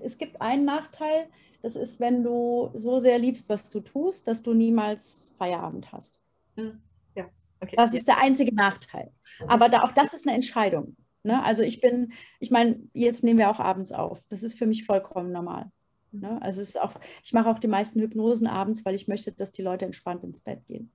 [0.00, 1.28] es gibt einen Nachteil,
[1.62, 6.20] das ist, wenn du so sehr liebst, was du tust, dass du niemals Feierabend hast.
[6.56, 6.80] Mhm.
[7.16, 7.26] Ja,
[7.60, 7.76] okay.
[7.76, 9.10] Das ist der einzige Nachteil.
[9.46, 10.96] Aber da, auch das ist eine Entscheidung.
[11.22, 11.42] Ne?
[11.42, 14.26] Also ich bin, ich meine, jetzt nehmen wir auch abends auf.
[14.28, 15.70] Das ist für mich vollkommen normal.
[16.12, 16.40] Ne?
[16.42, 19.52] Also es ist auch, ich mache auch die meisten Hypnosen abends, weil ich möchte, dass
[19.52, 20.90] die Leute entspannt ins Bett gehen.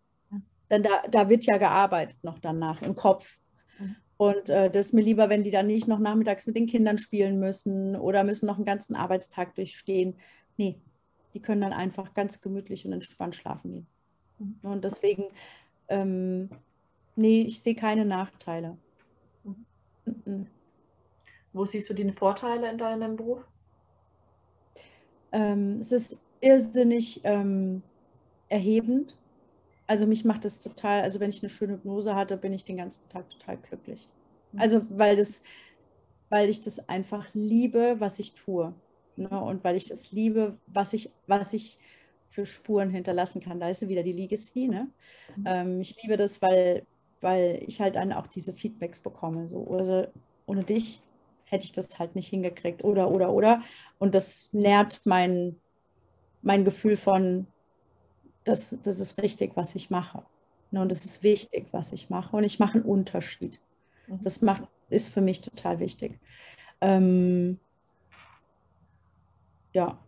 [0.73, 3.39] Denn da, da wird ja gearbeitet noch danach im Kopf.
[4.17, 6.97] Und äh, das ist mir lieber, wenn die dann nicht noch nachmittags mit den Kindern
[6.97, 10.15] spielen müssen oder müssen noch einen ganzen Arbeitstag durchstehen.
[10.57, 10.79] Nee,
[11.33, 13.87] die können dann einfach ganz gemütlich und entspannt schlafen gehen.
[14.39, 14.59] Mhm.
[14.69, 15.25] Und deswegen
[15.89, 16.49] ähm,
[17.15, 18.77] Nee, ich sehe keine Nachteile.
[20.05, 20.47] Mhm.
[21.51, 23.45] Wo siehst du die Vorteile in deinem Beruf?
[25.31, 27.83] Ähm, es ist irrsinnig ähm,
[28.49, 29.15] erhebend.
[29.87, 32.77] Also mich macht das total, also wenn ich eine schöne Hypnose hatte, bin ich den
[32.77, 34.07] ganzen Tag total glücklich.
[34.51, 34.59] Mhm.
[34.59, 35.41] Also weil das,
[36.29, 38.73] weil ich das einfach liebe, was ich tue.
[39.15, 39.29] Ne?
[39.29, 41.77] Und weil ich das liebe, was ich, was ich
[42.29, 43.59] für Spuren hinterlassen kann.
[43.59, 44.67] Da ist wieder die Legacy.
[44.67, 44.89] Ne?
[45.35, 45.43] Mhm.
[45.45, 46.85] Ähm, ich liebe das, weil,
[47.21, 49.47] weil ich halt dann auch diese Feedbacks bekomme.
[49.47, 50.11] So, oder
[50.47, 51.01] ohne dich
[51.45, 52.83] hätte ich das halt nicht hingekriegt.
[52.83, 53.61] Oder, oder, oder.
[53.99, 55.59] Und das nährt mein,
[56.41, 57.45] mein Gefühl von,
[58.43, 60.23] das, das ist richtig, was ich mache.
[60.71, 62.35] Ne, und das ist wichtig, was ich mache.
[62.35, 63.59] Und ich mache einen Unterschied.
[64.07, 64.21] Mhm.
[64.23, 66.19] Das macht, ist für mich total wichtig.
[66.81, 67.59] Ähm,
[69.73, 69.99] ja.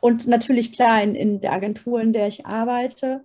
[0.00, 3.24] Und natürlich klar, in, in der Agentur, in der ich arbeite,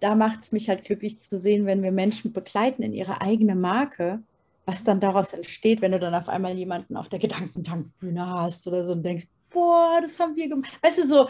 [0.00, 3.54] da macht es mich halt glücklich zu sehen, wenn wir Menschen begleiten in ihre eigene
[3.54, 4.20] Marke,
[4.66, 8.82] was dann daraus entsteht, wenn du dann auf einmal jemanden auf der Gedankentankbühne hast oder
[8.82, 10.78] so und denkst, boah, das haben wir gemacht.
[10.82, 11.28] Weißt du, so,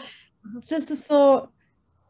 [0.67, 1.47] das ist so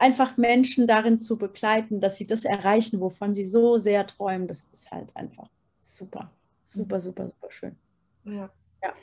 [0.03, 4.67] einfach Menschen darin zu begleiten, dass sie das erreichen, wovon sie so sehr träumen, das
[4.67, 5.47] ist halt einfach
[5.79, 6.29] super,
[6.65, 7.77] super, super, super schön.
[8.25, 8.49] Ja.
[8.83, 8.93] ja.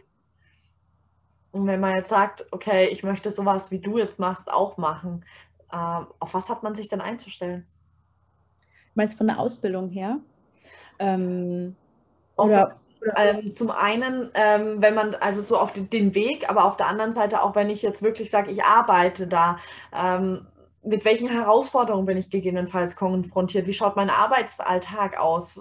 [1.52, 5.24] Und wenn man jetzt sagt, okay, ich möchte sowas, wie du jetzt machst, auch machen,
[5.72, 5.76] äh,
[6.18, 7.66] auf was hat man sich denn einzustellen?
[8.94, 10.18] Meinst du von der Ausbildung her?
[10.98, 11.76] Ähm,
[12.36, 16.66] oder, oder ähm, zum einen, ähm, wenn man also so auf den, den, Weg, aber
[16.66, 19.56] auf der anderen Seite auch, wenn ich jetzt wirklich sage, ich arbeite da,
[19.94, 20.46] ähm,
[20.82, 23.66] mit welchen Herausforderungen bin ich gegebenenfalls konfrontiert?
[23.66, 25.60] Wie schaut mein Arbeitsalltag aus?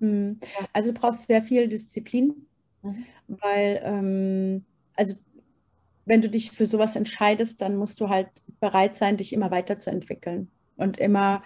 [0.00, 0.40] Hm.
[0.72, 2.46] Also du brauchst sehr viel Disziplin,
[2.82, 3.06] mhm.
[3.28, 4.64] weil ähm,
[4.96, 5.16] also
[6.04, 8.28] wenn du dich für sowas entscheidest, dann musst du halt
[8.60, 11.42] bereit sein, dich immer weiterzuentwickeln und immer,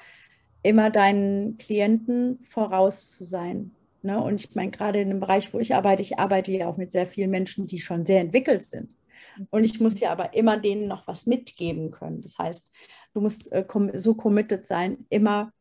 [0.63, 3.73] immer deinen Klienten voraus zu sein.
[4.03, 4.23] Ne?
[4.23, 6.93] Und ich meine, gerade in dem Bereich, wo ich arbeite, ich arbeite ja auch mit
[6.93, 8.89] sehr vielen Menschen, die schon sehr entwickelt sind.
[9.51, 12.21] Und ich muss ja aber immer denen noch was mitgeben können.
[12.23, 12.71] Das heißt,
[13.15, 15.53] du musst äh, so committed sein, immer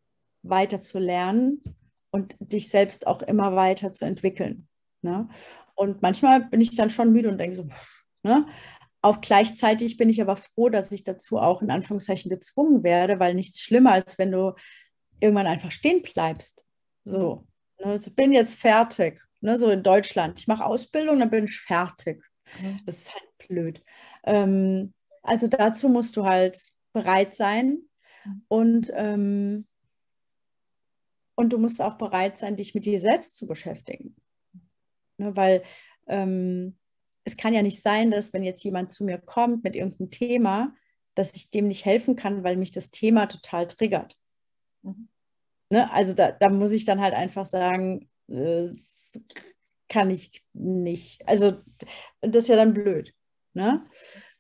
[0.43, 1.63] weiter zu lernen
[2.11, 4.67] und dich selbst auch immer weiter zu entwickeln.
[5.01, 5.27] Ne?
[5.75, 7.67] Und manchmal bin ich dann schon müde und denke so,
[8.23, 8.45] ne?
[9.01, 13.35] Auch gleichzeitig bin ich aber froh, dass ich dazu auch in Anführungszeichen gezwungen werde, weil
[13.35, 14.55] nichts schlimmer, als wenn du
[15.19, 16.65] irgendwann einfach stehen bleibst.
[17.03, 17.45] So,
[17.79, 20.39] ne, ich bin jetzt fertig, ne, so in Deutschland.
[20.39, 22.23] Ich mache Ausbildung, dann bin ich fertig.
[22.88, 23.84] Das ist halt blöd.
[24.23, 27.79] Ähm, also dazu musst du halt bereit sein
[28.47, 29.67] und, ähm,
[31.36, 34.15] und du musst auch bereit sein, dich mit dir selbst zu beschäftigen.
[35.17, 35.63] Ne, weil
[36.08, 36.77] ähm,
[37.23, 40.75] es kann ja nicht sein, dass wenn jetzt jemand zu mir kommt mit irgendeinem Thema,
[41.15, 44.17] dass ich dem nicht helfen kann, weil mich das Thema total triggert.
[44.84, 45.10] Mhm.
[45.71, 45.91] Ne?
[45.91, 48.67] Also da, da, muss ich dann halt einfach sagen, äh,
[49.89, 51.27] kann ich nicht.
[51.27, 51.62] Also
[52.21, 53.14] das ist ja dann blöd.
[53.55, 53.85] Ne?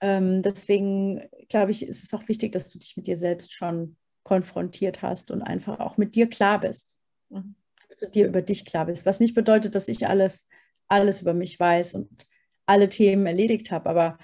[0.01, 3.95] Ähm, deswegen glaube ich, ist es auch wichtig, dass du dich mit dir selbst schon
[4.23, 6.97] konfrontiert hast und einfach auch mit dir klar bist.
[7.29, 7.55] Mhm.
[7.87, 9.05] Dass du dir über dich klar bist.
[9.05, 10.49] Was nicht bedeutet, dass ich alles,
[10.87, 12.27] alles über mich weiß und
[12.65, 13.89] alle Themen erledigt habe.
[13.89, 14.19] Aber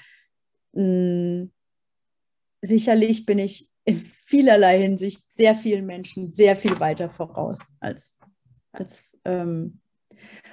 [0.74, 1.52] mh, mm,
[2.62, 8.20] sicherlich bin ich in vielerlei Hinsicht sehr vielen Menschen sehr viel weiter voraus als,
[8.72, 9.82] als ähm,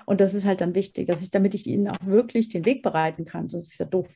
[0.08, 2.82] und das ist halt dann wichtig, dass ich, damit ich ihnen auch wirklich den Weg
[2.82, 4.08] bereiten kann, sonst ist es ja doof.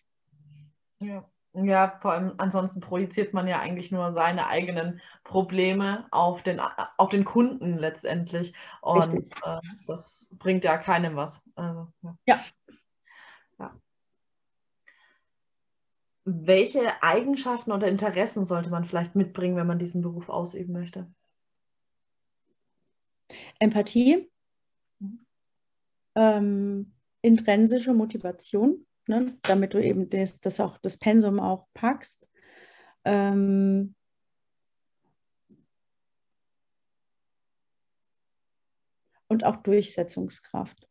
[1.02, 1.28] Ja.
[1.54, 6.60] Ja, vor allem ansonsten projiziert man ja eigentlich nur seine eigenen Probleme auf den,
[6.96, 8.54] auf den Kunden letztendlich.
[8.80, 11.42] Und äh, das bringt ja keinem was.
[11.54, 12.16] Also, ja.
[12.24, 12.40] ja.
[13.58, 13.80] ja.
[16.24, 21.12] Welche Eigenschaften oder Interessen sollte man vielleicht mitbringen, wenn man diesen Beruf ausüben möchte?
[23.58, 24.30] Empathie,
[25.00, 25.26] mhm.
[26.14, 29.38] ähm, intrinsische Motivation ne?
[29.42, 32.28] damit du eben das, das, auch, das Pensum auch packst.
[33.04, 33.94] Ähm,
[39.28, 40.88] und auch Durchsetzungskraft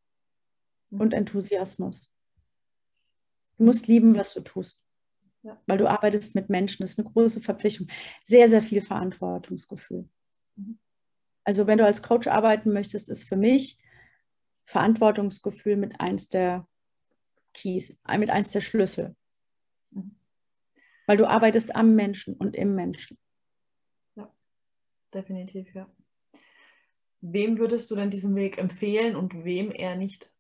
[0.90, 1.00] mhm.
[1.00, 2.12] und Enthusiasmus.
[3.58, 4.82] Du musst lieben, was du tust.
[5.44, 5.60] Ja.
[5.66, 7.88] Weil du arbeitest mit Menschen, das ist eine große Verpflichtung.
[8.24, 10.10] Sehr, sehr viel Verantwortungsgefühl.
[10.56, 10.80] Mhm.
[11.44, 13.80] Also wenn du als Coach arbeiten möchtest, ist für mich
[14.66, 16.68] Verantwortungsgefühl mit eins der
[17.54, 19.16] Keys, mit eins der Schlüssel.
[19.92, 20.16] Mhm.
[21.06, 23.18] Weil du arbeitest am Menschen und im Menschen.
[24.16, 24.32] Ja,
[25.14, 25.90] definitiv, ja.
[27.22, 30.32] Wem würdest du denn diesen Weg empfehlen und wem eher nicht?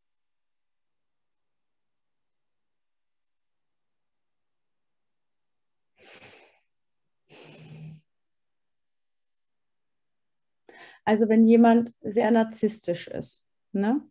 [11.06, 14.02] Also wenn jemand sehr narzisstisch ist, ne?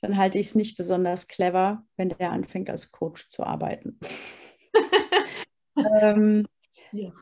[0.00, 3.98] Dann halte ich es nicht besonders clever, wenn der anfängt als Coach zu arbeiten.
[5.76, 6.46] ähm,
[6.92, 7.12] ja.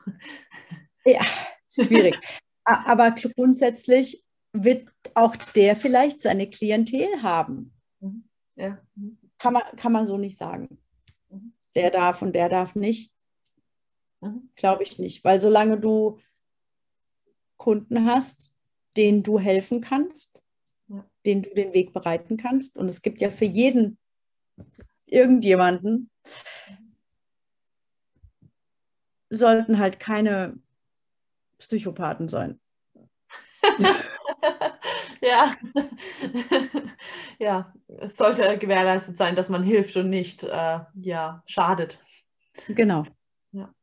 [1.05, 1.21] ja,
[1.69, 2.15] schwierig.
[2.63, 7.73] Aber grundsätzlich wird auch der vielleicht seine Klientel haben.
[7.99, 8.29] Mhm.
[8.55, 8.79] Ja.
[9.37, 10.79] Kann, man, kann man so nicht sagen.
[11.29, 11.53] Mhm.
[11.75, 13.13] Der darf und der darf nicht.
[14.21, 14.51] Mhm.
[14.55, 15.23] Glaube ich nicht.
[15.23, 16.19] Weil solange du
[17.57, 18.51] Kunden hast,
[18.97, 20.41] denen du helfen kannst,
[21.25, 22.77] den du den Weg bereiten kannst.
[22.77, 23.97] Und es gibt ja für jeden
[25.05, 26.09] irgendjemanden,
[29.29, 30.57] sollten halt keine
[31.59, 32.59] Psychopathen sein.
[35.21, 35.55] ja.
[37.39, 41.99] ja, es sollte gewährleistet sein, dass man hilft und nicht äh, ja, schadet.
[42.67, 43.05] Genau.
[43.51, 43.73] Ja.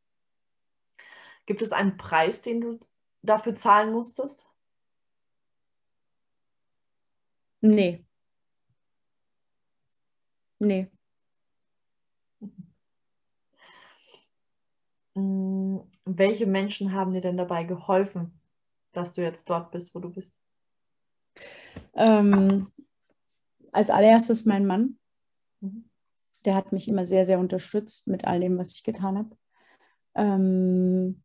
[1.45, 2.81] Gibt es einen Preis, den du
[3.23, 4.47] dafür zahlen musstest?
[7.63, 8.05] Nee.
[10.61, 10.91] Nee.
[15.15, 18.39] Mm, welche Menschen haben dir denn dabei geholfen,
[18.93, 20.35] dass du jetzt dort bist, wo du bist?
[21.95, 22.71] Ähm,
[23.73, 24.99] als allererstes mein Mann.
[25.61, 25.89] Mhm.
[26.45, 29.37] Der hat mich immer sehr, sehr unterstützt mit all dem, was ich getan habe.
[30.15, 31.23] Ähm,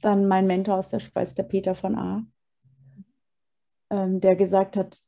[0.00, 2.26] dann mein Mentor aus der Schweiz, der Peter von A.,
[3.90, 5.04] ähm, der gesagt hat,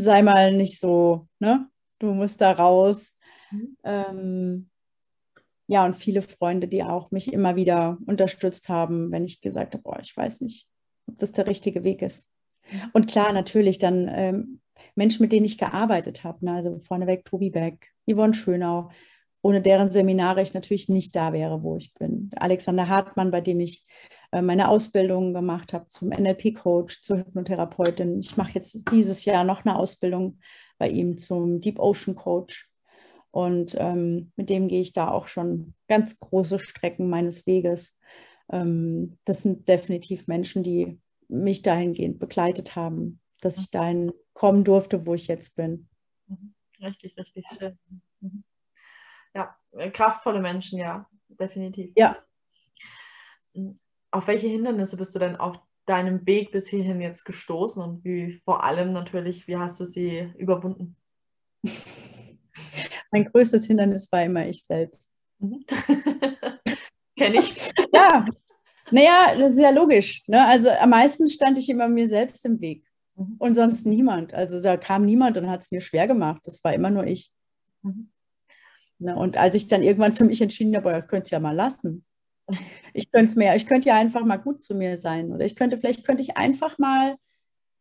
[0.00, 1.68] sei mal nicht so, ne?
[1.98, 3.16] Du musst da raus.
[3.50, 3.76] Mhm.
[3.84, 4.70] Ähm,
[5.68, 9.82] ja, und viele Freunde, die auch mich immer wieder unterstützt haben, wenn ich gesagt habe,
[9.82, 10.68] boah, ich weiß nicht,
[11.08, 12.26] ob das der richtige Weg ist.
[12.70, 12.82] Mhm.
[12.92, 14.60] Und klar, natürlich dann ähm,
[14.94, 16.52] Menschen, mit denen ich gearbeitet habe, ne?
[16.52, 18.90] also vorneweg Tobi Beck, Yvonne Schönau,
[19.42, 22.30] ohne deren Seminare ich natürlich nicht da wäre, wo ich bin.
[22.36, 23.86] Alexander Hartmann, bei dem ich
[24.42, 28.20] meine Ausbildung gemacht habe zum NLP-Coach, zur Hypnotherapeutin.
[28.20, 30.38] Ich mache jetzt dieses Jahr noch eine Ausbildung
[30.78, 32.68] bei ihm zum Deep Ocean Coach.
[33.30, 37.98] Und ähm, mit dem gehe ich da auch schon ganz große Strecken meines Weges.
[38.50, 45.06] Ähm, das sind definitiv Menschen, die mich dahingehend begleitet haben, dass ich dahin kommen durfte,
[45.06, 45.88] wo ich jetzt bin.
[46.28, 46.54] Mhm.
[46.80, 47.78] Richtig, richtig schön.
[48.20, 48.44] Mhm.
[49.34, 49.56] Ja,
[49.92, 51.92] kraftvolle Menschen, ja, definitiv.
[51.94, 52.16] Ja.
[54.10, 58.34] Auf welche Hindernisse bist du denn auf deinem Weg bis hierhin jetzt gestoßen und wie
[58.44, 60.96] vor allem natürlich, wie hast du sie überwunden?
[63.12, 65.10] Mein größtes Hindernis war immer ich selbst.
[65.38, 65.64] Mhm.
[67.16, 67.72] Kenne ich.
[67.92, 68.26] Ja,
[68.90, 70.22] naja, das ist ja logisch.
[70.26, 70.44] Ne?
[70.44, 72.84] Also am meisten stand ich immer mir selbst im Weg
[73.16, 73.36] mhm.
[73.38, 74.34] und sonst niemand.
[74.34, 76.42] Also da kam niemand und hat es mir schwer gemacht.
[76.44, 77.32] Das war immer nur ich.
[77.82, 78.10] Mhm.
[78.98, 79.16] Ne?
[79.16, 82.04] Und als ich dann irgendwann für mich entschieden habe, ich könnte es ja mal lassen.
[82.92, 85.32] Ich könnte es mehr, ich könnte ja einfach mal gut zu mir sein.
[85.32, 87.16] Oder ich könnte, vielleicht könnte ich einfach mal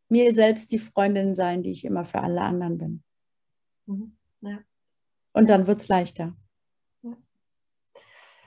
[0.09, 3.03] mir selbst die Freundin sein, die ich immer für alle anderen bin.
[3.85, 4.17] Mhm.
[4.41, 4.59] Ja.
[5.33, 6.35] Und dann wird es leichter.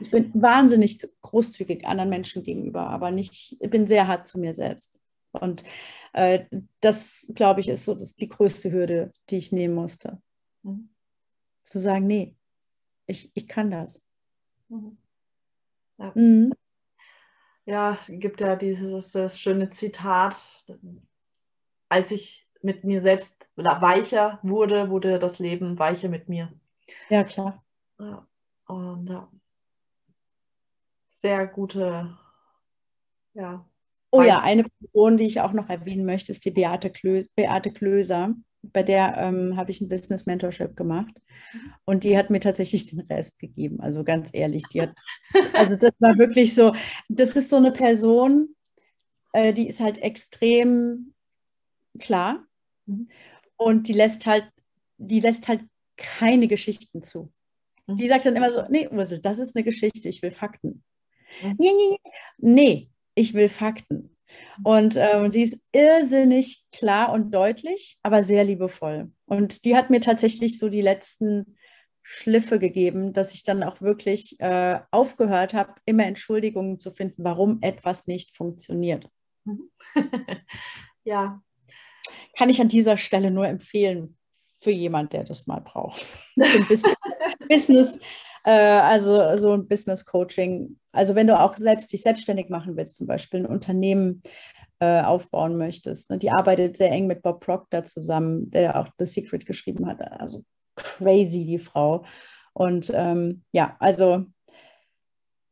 [0.00, 4.54] Ich bin wahnsinnig großzügig anderen Menschen gegenüber, aber nicht, ich bin sehr hart zu mir
[4.54, 5.02] selbst.
[5.32, 5.64] Und
[6.12, 6.44] äh,
[6.80, 10.22] das, glaube ich, ist so das, die größte Hürde, die ich nehmen musste.
[10.62, 10.90] Mhm.
[11.64, 12.36] Zu sagen, nee,
[13.06, 14.02] ich, ich kann das.
[14.68, 14.98] Mhm.
[15.98, 16.12] Ja.
[16.14, 16.52] Mhm.
[17.66, 20.36] ja, es gibt ja dieses das schöne Zitat,
[21.88, 26.52] als ich mit mir selbst weicher wurde, wurde das Leben weicher mit mir.
[27.08, 27.64] Ja, klar.
[27.98, 28.26] Ja.
[28.66, 29.28] Und ja,
[31.08, 32.16] sehr gute,
[33.34, 33.64] ja.
[34.10, 37.72] Oh ja, eine Person, die ich auch noch erwähnen möchte, ist die Beate, Klö Beate
[37.72, 38.34] Klöser.
[38.62, 41.14] Bei der ähm, habe ich ein Business Mentorship gemacht
[41.84, 43.80] und die hat mir tatsächlich den Rest gegeben.
[43.80, 44.94] Also ganz ehrlich, die hat,
[45.54, 46.74] also das war wirklich so,
[47.08, 48.54] das ist so eine Person,
[49.32, 51.14] äh, die ist halt extrem
[51.98, 52.46] klar
[52.86, 53.08] mhm.
[53.56, 54.50] und die lässt halt,
[54.96, 55.64] die lässt halt
[55.96, 57.32] keine Geschichten zu.
[57.86, 58.08] Die mhm.
[58.08, 60.82] sagt dann immer so, nee, Ursel, das ist eine Geschichte, ich will Fakten.
[61.42, 61.54] Mhm.
[61.58, 61.98] Nee, nee,
[62.38, 64.16] nee, ich will Fakten.
[64.64, 69.10] Und ähm, sie ist irrsinnig klar und deutlich, aber sehr liebevoll.
[69.26, 71.56] Und die hat mir tatsächlich so die letzten
[72.02, 77.58] Schliffe gegeben, dass ich dann auch wirklich äh, aufgehört habe, immer Entschuldigungen zu finden, warum
[77.60, 79.08] etwas nicht funktioniert.
[81.04, 81.42] Ja.
[82.36, 84.18] Kann ich an dieser Stelle nur empfehlen
[84.60, 86.06] für jemand, der das mal braucht.
[87.48, 88.00] Business,
[88.48, 90.78] äh, also so ein Business Coaching.
[90.92, 94.22] Also wenn du auch selbst dich selbstständig machen willst, zum Beispiel ein Unternehmen
[94.80, 96.08] äh, aufbauen möchtest.
[96.08, 96.16] Ne?
[96.16, 100.00] Die arbeitet sehr eng mit Bob Proctor zusammen, der auch The Secret geschrieben hat.
[100.00, 100.44] Also
[100.76, 102.06] crazy, die Frau.
[102.54, 104.24] Und ähm, ja, also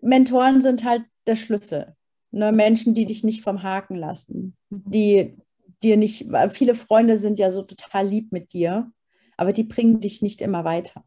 [0.00, 1.94] Mentoren sind halt der Schlüssel.
[2.30, 2.50] Ne?
[2.50, 5.36] Menschen, die dich nicht vom Haken lassen, die
[5.82, 8.90] dir nicht, viele Freunde sind ja so total lieb mit dir,
[9.36, 11.04] aber die bringen dich nicht immer weiter.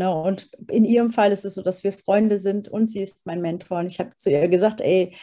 [0.00, 0.10] Ne?
[0.10, 3.42] Und in ihrem Fall ist es so, dass wir Freunde sind und sie ist mein
[3.42, 3.80] Mentor.
[3.80, 5.14] Und ich habe zu ihr gesagt, ey,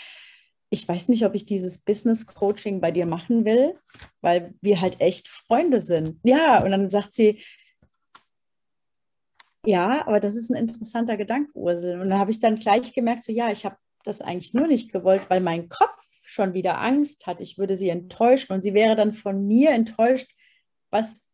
[0.69, 3.73] ich weiß nicht, ob ich dieses Business Coaching bei dir machen will,
[4.21, 6.19] weil wir halt echt Freunde sind.
[6.23, 7.41] Ja, und dann sagt sie,
[9.65, 11.99] ja, aber das ist ein interessanter Gedanke, Ursel.
[11.99, 14.91] Und dann habe ich dann gleich gemerkt, so ja, ich habe das eigentlich nur nicht
[14.91, 18.95] gewollt, weil mein Kopf schon wieder Angst hat, ich würde sie enttäuschen und sie wäre
[18.95, 20.29] dann von mir enttäuscht,
[20.91, 21.26] was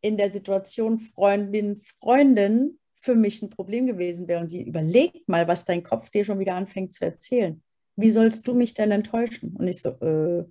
[0.00, 4.40] in der Situation Freundin, Freundin für mich ein Problem gewesen wäre.
[4.40, 7.62] Und sie überlegt mal, was dein Kopf dir schon wieder anfängt zu erzählen.
[7.96, 9.56] Wie sollst du mich denn enttäuschen?
[9.56, 10.44] Und ich so, äh,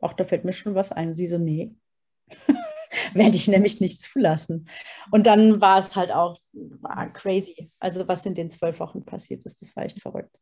[0.00, 1.08] ach, da fällt mir schon was ein.
[1.08, 1.74] Und sie so, nee.
[3.14, 4.68] Werde ich nämlich nicht zulassen.
[5.10, 6.40] Und dann war es halt auch
[7.12, 7.70] crazy.
[7.78, 10.36] Also, was in den zwölf Wochen passiert ist, das war echt verrückt.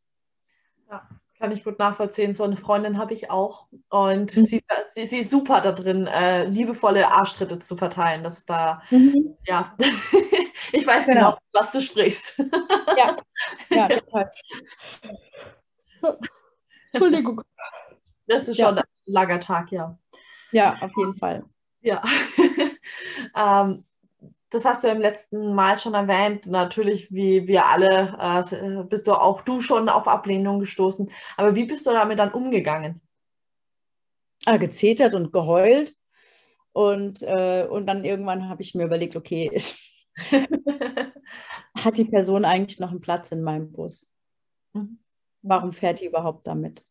[0.88, 2.34] Ja, kann ich gut nachvollziehen.
[2.34, 3.66] So eine Freundin habe ich auch.
[3.88, 4.46] Und mhm.
[4.46, 8.24] sie, sie, sie, ist super da drin, äh, liebevolle Arschtritte zu verteilen.
[8.24, 9.36] Dass da, mhm.
[9.46, 9.74] ja,
[10.72, 12.38] ich weiß genau, genau, was du sprichst.
[12.96, 13.16] ja,
[13.70, 14.30] ja, total.
[16.92, 17.42] Entschuldigung.
[18.26, 18.82] Das ist schon ja.
[18.82, 19.98] ein langer Tag, ja.
[20.52, 21.44] Ja, auf jeden Fall.
[21.80, 22.02] Ja.
[23.36, 23.84] ähm,
[24.50, 26.46] das hast du im letzten Mal schon erwähnt.
[26.46, 31.10] Natürlich, wie wir alle, äh, bist du auch du schon auf Ablehnung gestoßen.
[31.36, 33.00] Aber wie bist du damit dann umgegangen?
[34.44, 35.94] Ah, gezetert und geheult.
[36.72, 39.50] Und, äh, und dann irgendwann habe ich mir überlegt, okay,
[41.74, 44.10] hat die Person eigentlich noch einen Platz in meinem Bus?
[44.74, 44.98] Mhm.
[45.42, 46.84] Warum fährt die überhaupt damit?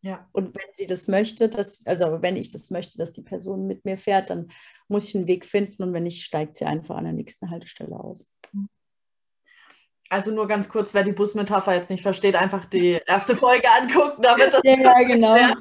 [0.00, 0.28] Ja.
[0.32, 3.84] Und wenn sie das möchte, dass, also wenn ich das möchte, dass die Person mit
[3.84, 4.50] mir fährt, dann
[4.86, 7.98] muss ich einen Weg finden und wenn nicht, steigt sie einfach an der nächsten Haltestelle
[7.98, 8.26] aus.
[10.10, 14.22] Also nur ganz kurz, wer die Busmetapher jetzt nicht versteht, einfach die erste Folge angucken,
[14.22, 14.62] damit das.
[14.64, 15.36] Ja, genau.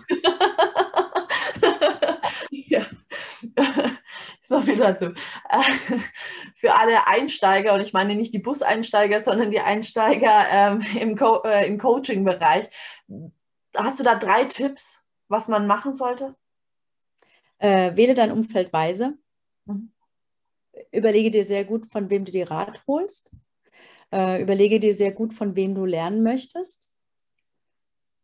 [2.52, 2.82] ja.
[4.42, 5.12] So viel dazu.
[6.56, 11.44] Für alle Einsteiger, und ich meine nicht die Buseinsteiger, sondern die Einsteiger ähm, im, Co
[11.44, 12.70] äh, im Coaching-Bereich,
[13.78, 16.36] hast du da drei Tipps, was man machen sollte?
[17.60, 19.18] Äh, wähle dein Umfeld weise.
[19.66, 19.92] Mhm.
[20.92, 23.32] überlege dir sehr gut, von wem du dir Rat holst.
[24.12, 26.90] Äh, überlege dir sehr gut, von wem du lernen möchtest.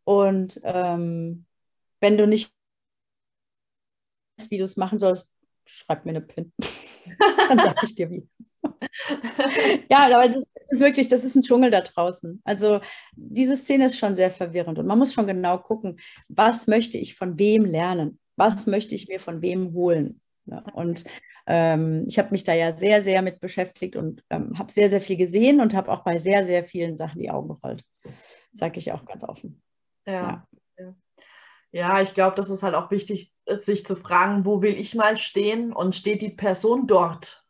[0.04, 1.46] Und ähm,
[2.00, 2.54] wenn du nicht
[4.38, 5.32] weißt, wie du es machen sollst,
[5.64, 6.52] schreib mir eine PIN.
[7.48, 8.28] Dann sage ich dir wie.
[9.90, 12.40] ja, aber es ist, ist, wirklich, das ist ein Dschungel da draußen.
[12.44, 12.80] Also
[13.12, 15.98] diese Szene ist schon sehr verwirrend und man muss schon genau gucken,
[16.28, 18.18] was möchte ich von wem lernen?
[18.36, 20.20] Was möchte ich mir von wem holen?
[20.46, 21.04] Ja, und
[21.46, 25.00] ähm, ich habe mich da ja sehr, sehr mit beschäftigt und ähm, habe sehr, sehr
[25.00, 27.82] viel gesehen und habe auch bei sehr, sehr vielen Sachen die Augen gerollt.
[28.52, 29.62] Sage ich auch ganz offen.
[30.06, 30.46] Ja.
[30.78, 30.94] ja.
[31.72, 35.16] ja ich glaube, das ist halt auch wichtig, sich zu fragen, wo will ich mal
[35.16, 37.43] stehen und steht die Person dort,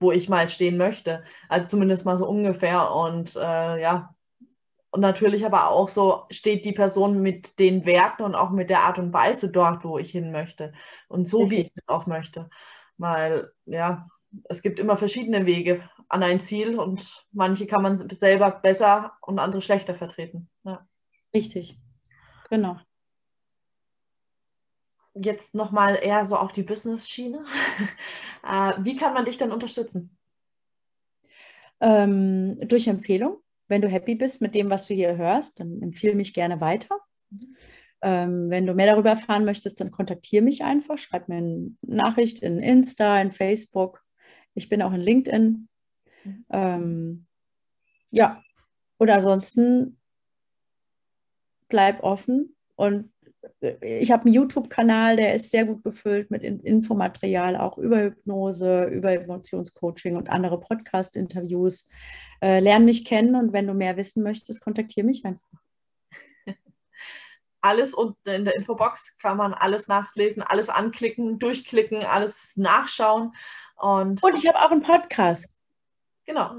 [0.00, 1.24] wo ich mal stehen möchte.
[1.48, 2.92] Also zumindest mal so ungefähr.
[2.92, 4.14] Und äh, ja,
[4.90, 8.82] und natürlich aber auch so, steht die Person mit den Werten und auch mit der
[8.82, 10.72] Art und Weise dort, wo ich hin möchte.
[11.08, 12.48] Und so, wie ich auch möchte.
[12.96, 14.06] Weil, ja,
[14.44, 19.38] es gibt immer verschiedene Wege an ein Ziel und manche kann man selber besser und
[19.38, 20.48] andere schlechter vertreten.
[20.62, 20.86] Ja.
[21.34, 21.76] Richtig,
[22.48, 22.76] genau.
[25.14, 27.44] Jetzt nochmal eher so auf die Business-Schiene.
[28.46, 30.18] Äh, wie kann man dich denn unterstützen?
[31.80, 33.38] Ähm, durch Empfehlung.
[33.68, 36.94] Wenn du happy bist mit dem, was du hier hörst, dann empfehle mich gerne weiter.
[37.30, 37.56] Mhm.
[38.02, 40.98] Ähm, wenn du mehr darüber erfahren möchtest, dann kontaktiere mich einfach.
[40.98, 44.04] Schreib mir eine Nachricht in Insta, in Facebook.
[44.52, 45.68] Ich bin auch in LinkedIn.
[46.24, 46.44] Mhm.
[46.50, 47.26] Ähm,
[48.10, 48.42] ja,
[48.98, 49.98] oder ansonsten
[51.70, 53.10] bleib offen und
[53.80, 59.12] ich habe einen YouTube-Kanal, der ist sehr gut gefüllt mit Infomaterial, auch über Hypnose, über
[59.12, 61.88] Emotionscoaching und andere Podcast-Interviews.
[62.42, 65.46] Äh, lern mich kennen und wenn du mehr wissen möchtest, kontaktiere mich einfach
[67.60, 73.32] alles unten in der Infobox kann man alles nachlesen, alles anklicken, durchklicken, alles nachschauen.
[73.76, 75.48] Und, und ich habe auch einen Podcast.
[76.26, 76.56] Genau.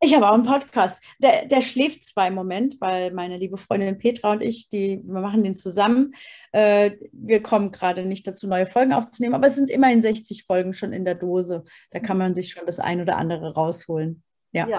[0.00, 1.02] Ich habe auch einen Podcast.
[1.18, 5.20] Der, der schläft zwar im Moment, weil meine liebe Freundin Petra und ich, die, wir
[5.20, 6.14] machen den zusammen.
[6.52, 10.74] Äh, wir kommen gerade nicht dazu, neue Folgen aufzunehmen, aber es sind immerhin 60 Folgen
[10.74, 11.64] schon in der Dose.
[11.90, 14.22] Da kann man sich schon das ein oder andere rausholen.
[14.52, 14.66] Ja.
[14.68, 14.78] ja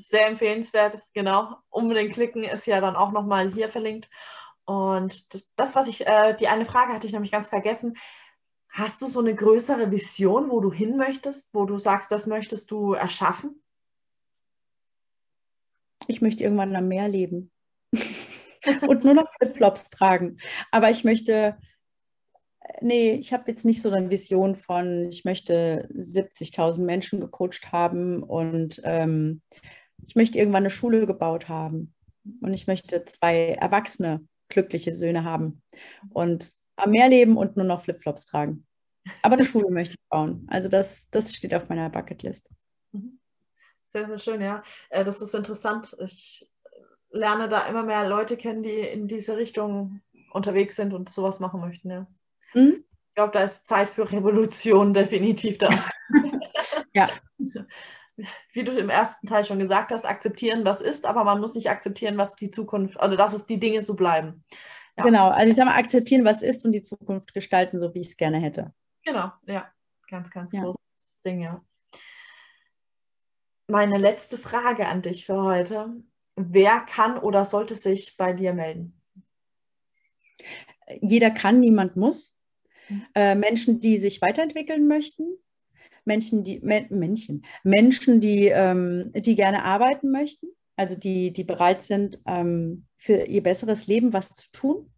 [0.00, 1.56] sehr empfehlenswert, genau.
[1.68, 4.08] Unbedingt klicken, ist ja dann auch nochmal hier verlinkt.
[4.64, 7.96] Und das, was ich, äh, die eine Frage hatte ich nämlich ganz vergessen.
[8.70, 12.70] Hast du so eine größere Vision, wo du hin möchtest, wo du sagst, das möchtest
[12.70, 13.62] du erschaffen?
[16.10, 17.50] Ich möchte irgendwann am Meer leben
[18.86, 20.38] und nur noch Flipflops tragen.
[20.70, 21.56] Aber ich möchte,
[22.80, 28.22] nee, ich habe jetzt nicht so eine Vision von, ich möchte 70.000 Menschen gecoacht haben
[28.22, 29.40] und ähm,
[30.06, 31.94] ich möchte irgendwann eine Schule gebaut haben.
[32.42, 35.62] Und ich möchte zwei Erwachsene glückliche Söhne haben
[36.10, 38.66] und am Meer leben und nur noch Flipflops tragen.
[39.22, 40.46] Aber eine Schule möchte ich bauen.
[40.50, 42.50] Also das, das steht auf meiner Bucketlist.
[43.92, 44.62] Sehr, sehr schön, ja.
[44.88, 45.96] Äh, das ist interessant.
[46.00, 46.48] Ich
[47.10, 50.00] lerne da immer mehr Leute kennen, die in diese Richtung
[50.32, 52.06] unterwegs sind und sowas machen möchten, ja.
[52.54, 52.84] Mhm.
[53.08, 55.70] Ich glaube, da ist Zeit für Revolution definitiv da.
[56.94, 57.08] ja.
[58.52, 61.70] wie du im ersten Teil schon gesagt hast, akzeptieren, was ist, aber man muss nicht
[61.70, 64.44] akzeptieren, was die Zukunft, also dass es die Dinge so bleiben.
[64.96, 65.04] Ja.
[65.04, 68.08] Genau, also ich sage mal, akzeptieren, was ist und die Zukunft gestalten, so wie ich
[68.08, 68.72] es gerne hätte.
[69.04, 69.70] Genau, ja,
[70.08, 70.62] ganz, ganz ja.
[70.62, 70.80] großes
[71.24, 71.62] Ding, ja.
[73.70, 75.94] Meine letzte Frage an dich für heute.
[76.34, 79.00] Wer kann oder sollte sich bei dir melden?
[81.00, 82.36] Jeder kann, niemand muss.
[82.88, 83.06] Mhm.
[83.14, 85.22] Äh, Menschen, die sich weiterentwickeln möchten,
[86.04, 92.20] Menschen, die, Menschen, Menschen, die, ähm, die gerne arbeiten möchten, also die, die bereit sind,
[92.26, 94.92] ähm, für ihr besseres Leben was zu tun.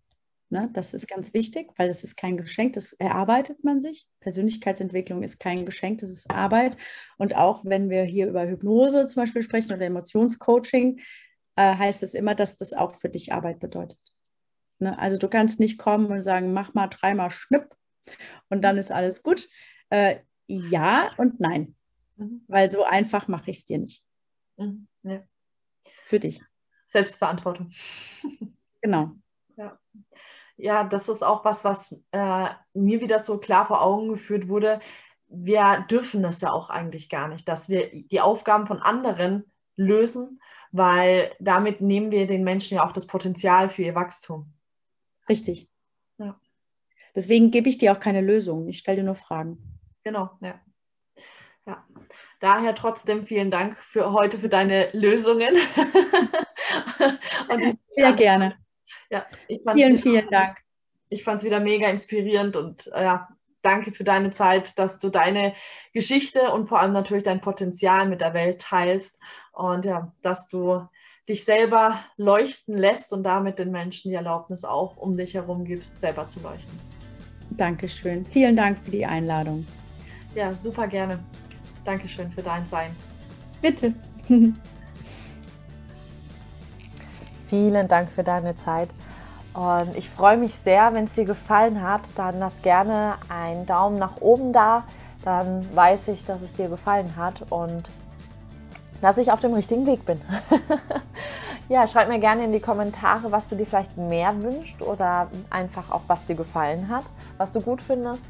[0.53, 0.69] Ne?
[0.75, 4.07] Das ist ganz wichtig, weil es ist kein Geschenk, das erarbeitet man sich.
[4.21, 6.77] Persönlichkeitsentwicklung ist kein Geschenk, das ist Arbeit.
[7.17, 11.01] Und auch wenn wir hier über Hypnose zum Beispiel sprechen oder Emotionscoaching,
[11.57, 13.99] äh, heißt es immer, dass das auch für dich Arbeit bedeutet.
[14.79, 14.99] Ne?
[14.99, 17.75] Also du kannst nicht kommen und sagen, mach mal dreimal Schnipp
[18.51, 19.49] und dann ist alles gut.
[19.89, 20.17] Äh,
[20.49, 21.75] ja und nein.
[22.17, 22.45] Mhm.
[22.47, 24.05] Weil so einfach mache ich es dir nicht.
[24.59, 24.87] Mhm.
[25.03, 25.23] Ja.
[26.05, 26.43] Für dich.
[26.89, 27.73] Selbstverantwortung.
[28.85, 29.13] Genau.
[30.63, 30.85] Ja.
[30.85, 34.81] das ist auch was, was äh, mir wieder so klar vor Augen geführt wurde.
[35.29, 40.41] Wir dürfen das ja auch eigentlich gar nicht, dass wir die Aufgaben von anderen lösen,
[40.71, 44.53] weil damit nehmen wir den Menschen ja auch das Potenzial für ihr Wachstum.
[45.29, 45.69] Richtig.
[46.19, 46.39] Ja.
[47.15, 48.69] Deswegen gebe ich dir auch keine Lösung.
[48.69, 49.81] Ich stelle dir nur Fragen.
[50.05, 50.61] Genau, ja.
[51.67, 51.87] Ja,
[52.41, 55.55] daher trotzdem vielen Dank für heute für deine Lösungen.
[57.97, 58.57] Sehr gerne.
[59.13, 59.27] Ja,
[59.75, 60.57] vielen, vielen Dank.
[61.11, 63.29] Ich fand es wieder mega inspirierend und äh, ja,
[63.61, 65.53] danke für deine Zeit, dass du deine
[65.93, 69.19] Geschichte und vor allem natürlich dein Potenzial mit der Welt teilst
[69.53, 70.89] und ja, dass du
[71.29, 76.01] dich selber leuchten lässt und damit den Menschen die Erlaubnis auch um dich herum gibst,
[76.01, 76.81] selber zu leuchten.
[77.51, 78.25] Dankeschön.
[78.25, 79.67] Vielen Dank für die Einladung.
[80.35, 81.19] Ja, super gerne.
[81.85, 82.97] Dankeschön für dein Sein.
[83.61, 83.93] Bitte.
[87.53, 88.89] Vielen Dank für deine Zeit.
[89.53, 93.99] Und ich freue mich sehr, wenn es dir gefallen hat, dann lass gerne einen Daumen
[93.99, 94.85] nach oben da.
[95.23, 97.83] Dann weiß ich, dass es dir gefallen hat und
[99.03, 100.19] dass ich auf dem richtigen Weg bin.
[101.69, 105.91] ja, schreib mir gerne in die Kommentare, was du dir vielleicht mehr wünschst oder einfach
[105.91, 107.05] auch, was dir gefallen hat,
[107.37, 108.25] was du gut findest.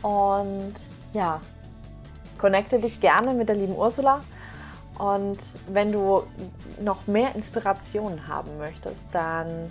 [0.00, 0.72] Und
[1.12, 1.38] ja,
[2.38, 4.22] connecte dich gerne mit der lieben Ursula.
[4.98, 5.38] Und
[5.68, 6.22] wenn du
[6.80, 9.70] noch mehr Inspirationen haben möchtest, dann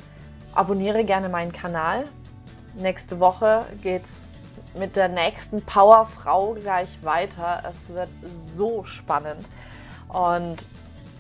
[0.54, 2.06] abonniere gerne meinen Kanal.
[2.76, 7.64] Nächste Woche geht es mit der nächsten Powerfrau gleich weiter.
[7.70, 8.10] Es wird
[8.56, 9.46] so spannend.
[10.10, 10.68] Und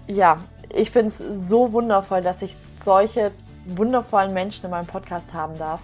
[0.07, 0.37] ja,
[0.69, 3.31] ich finde es so wundervoll, dass ich solche
[3.65, 5.79] wundervollen Menschen in meinem Podcast haben darf.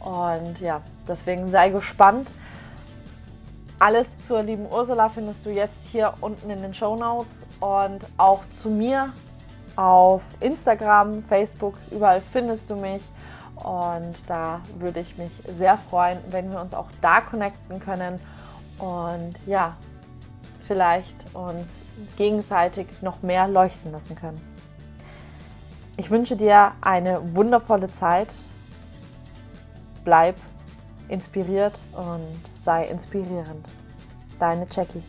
[0.00, 2.28] Und ja, deswegen sei gespannt.
[3.80, 8.42] Alles zur lieben Ursula findest du jetzt hier unten in den Show Notes und auch
[8.60, 9.12] zu mir
[9.76, 13.02] auf Instagram, Facebook, überall findest du mich.
[13.54, 18.20] Und da würde ich mich sehr freuen, wenn wir uns auch da connecten können
[18.78, 19.76] und ja,
[20.66, 21.82] vielleicht uns
[22.16, 24.40] gegenseitig noch mehr leuchten lassen können.
[25.96, 28.34] Ich wünsche dir eine wundervolle Zeit.
[30.04, 30.36] Bleib
[31.08, 33.66] inspiriert und sei inspirierend.
[34.38, 35.02] Deine Jackie.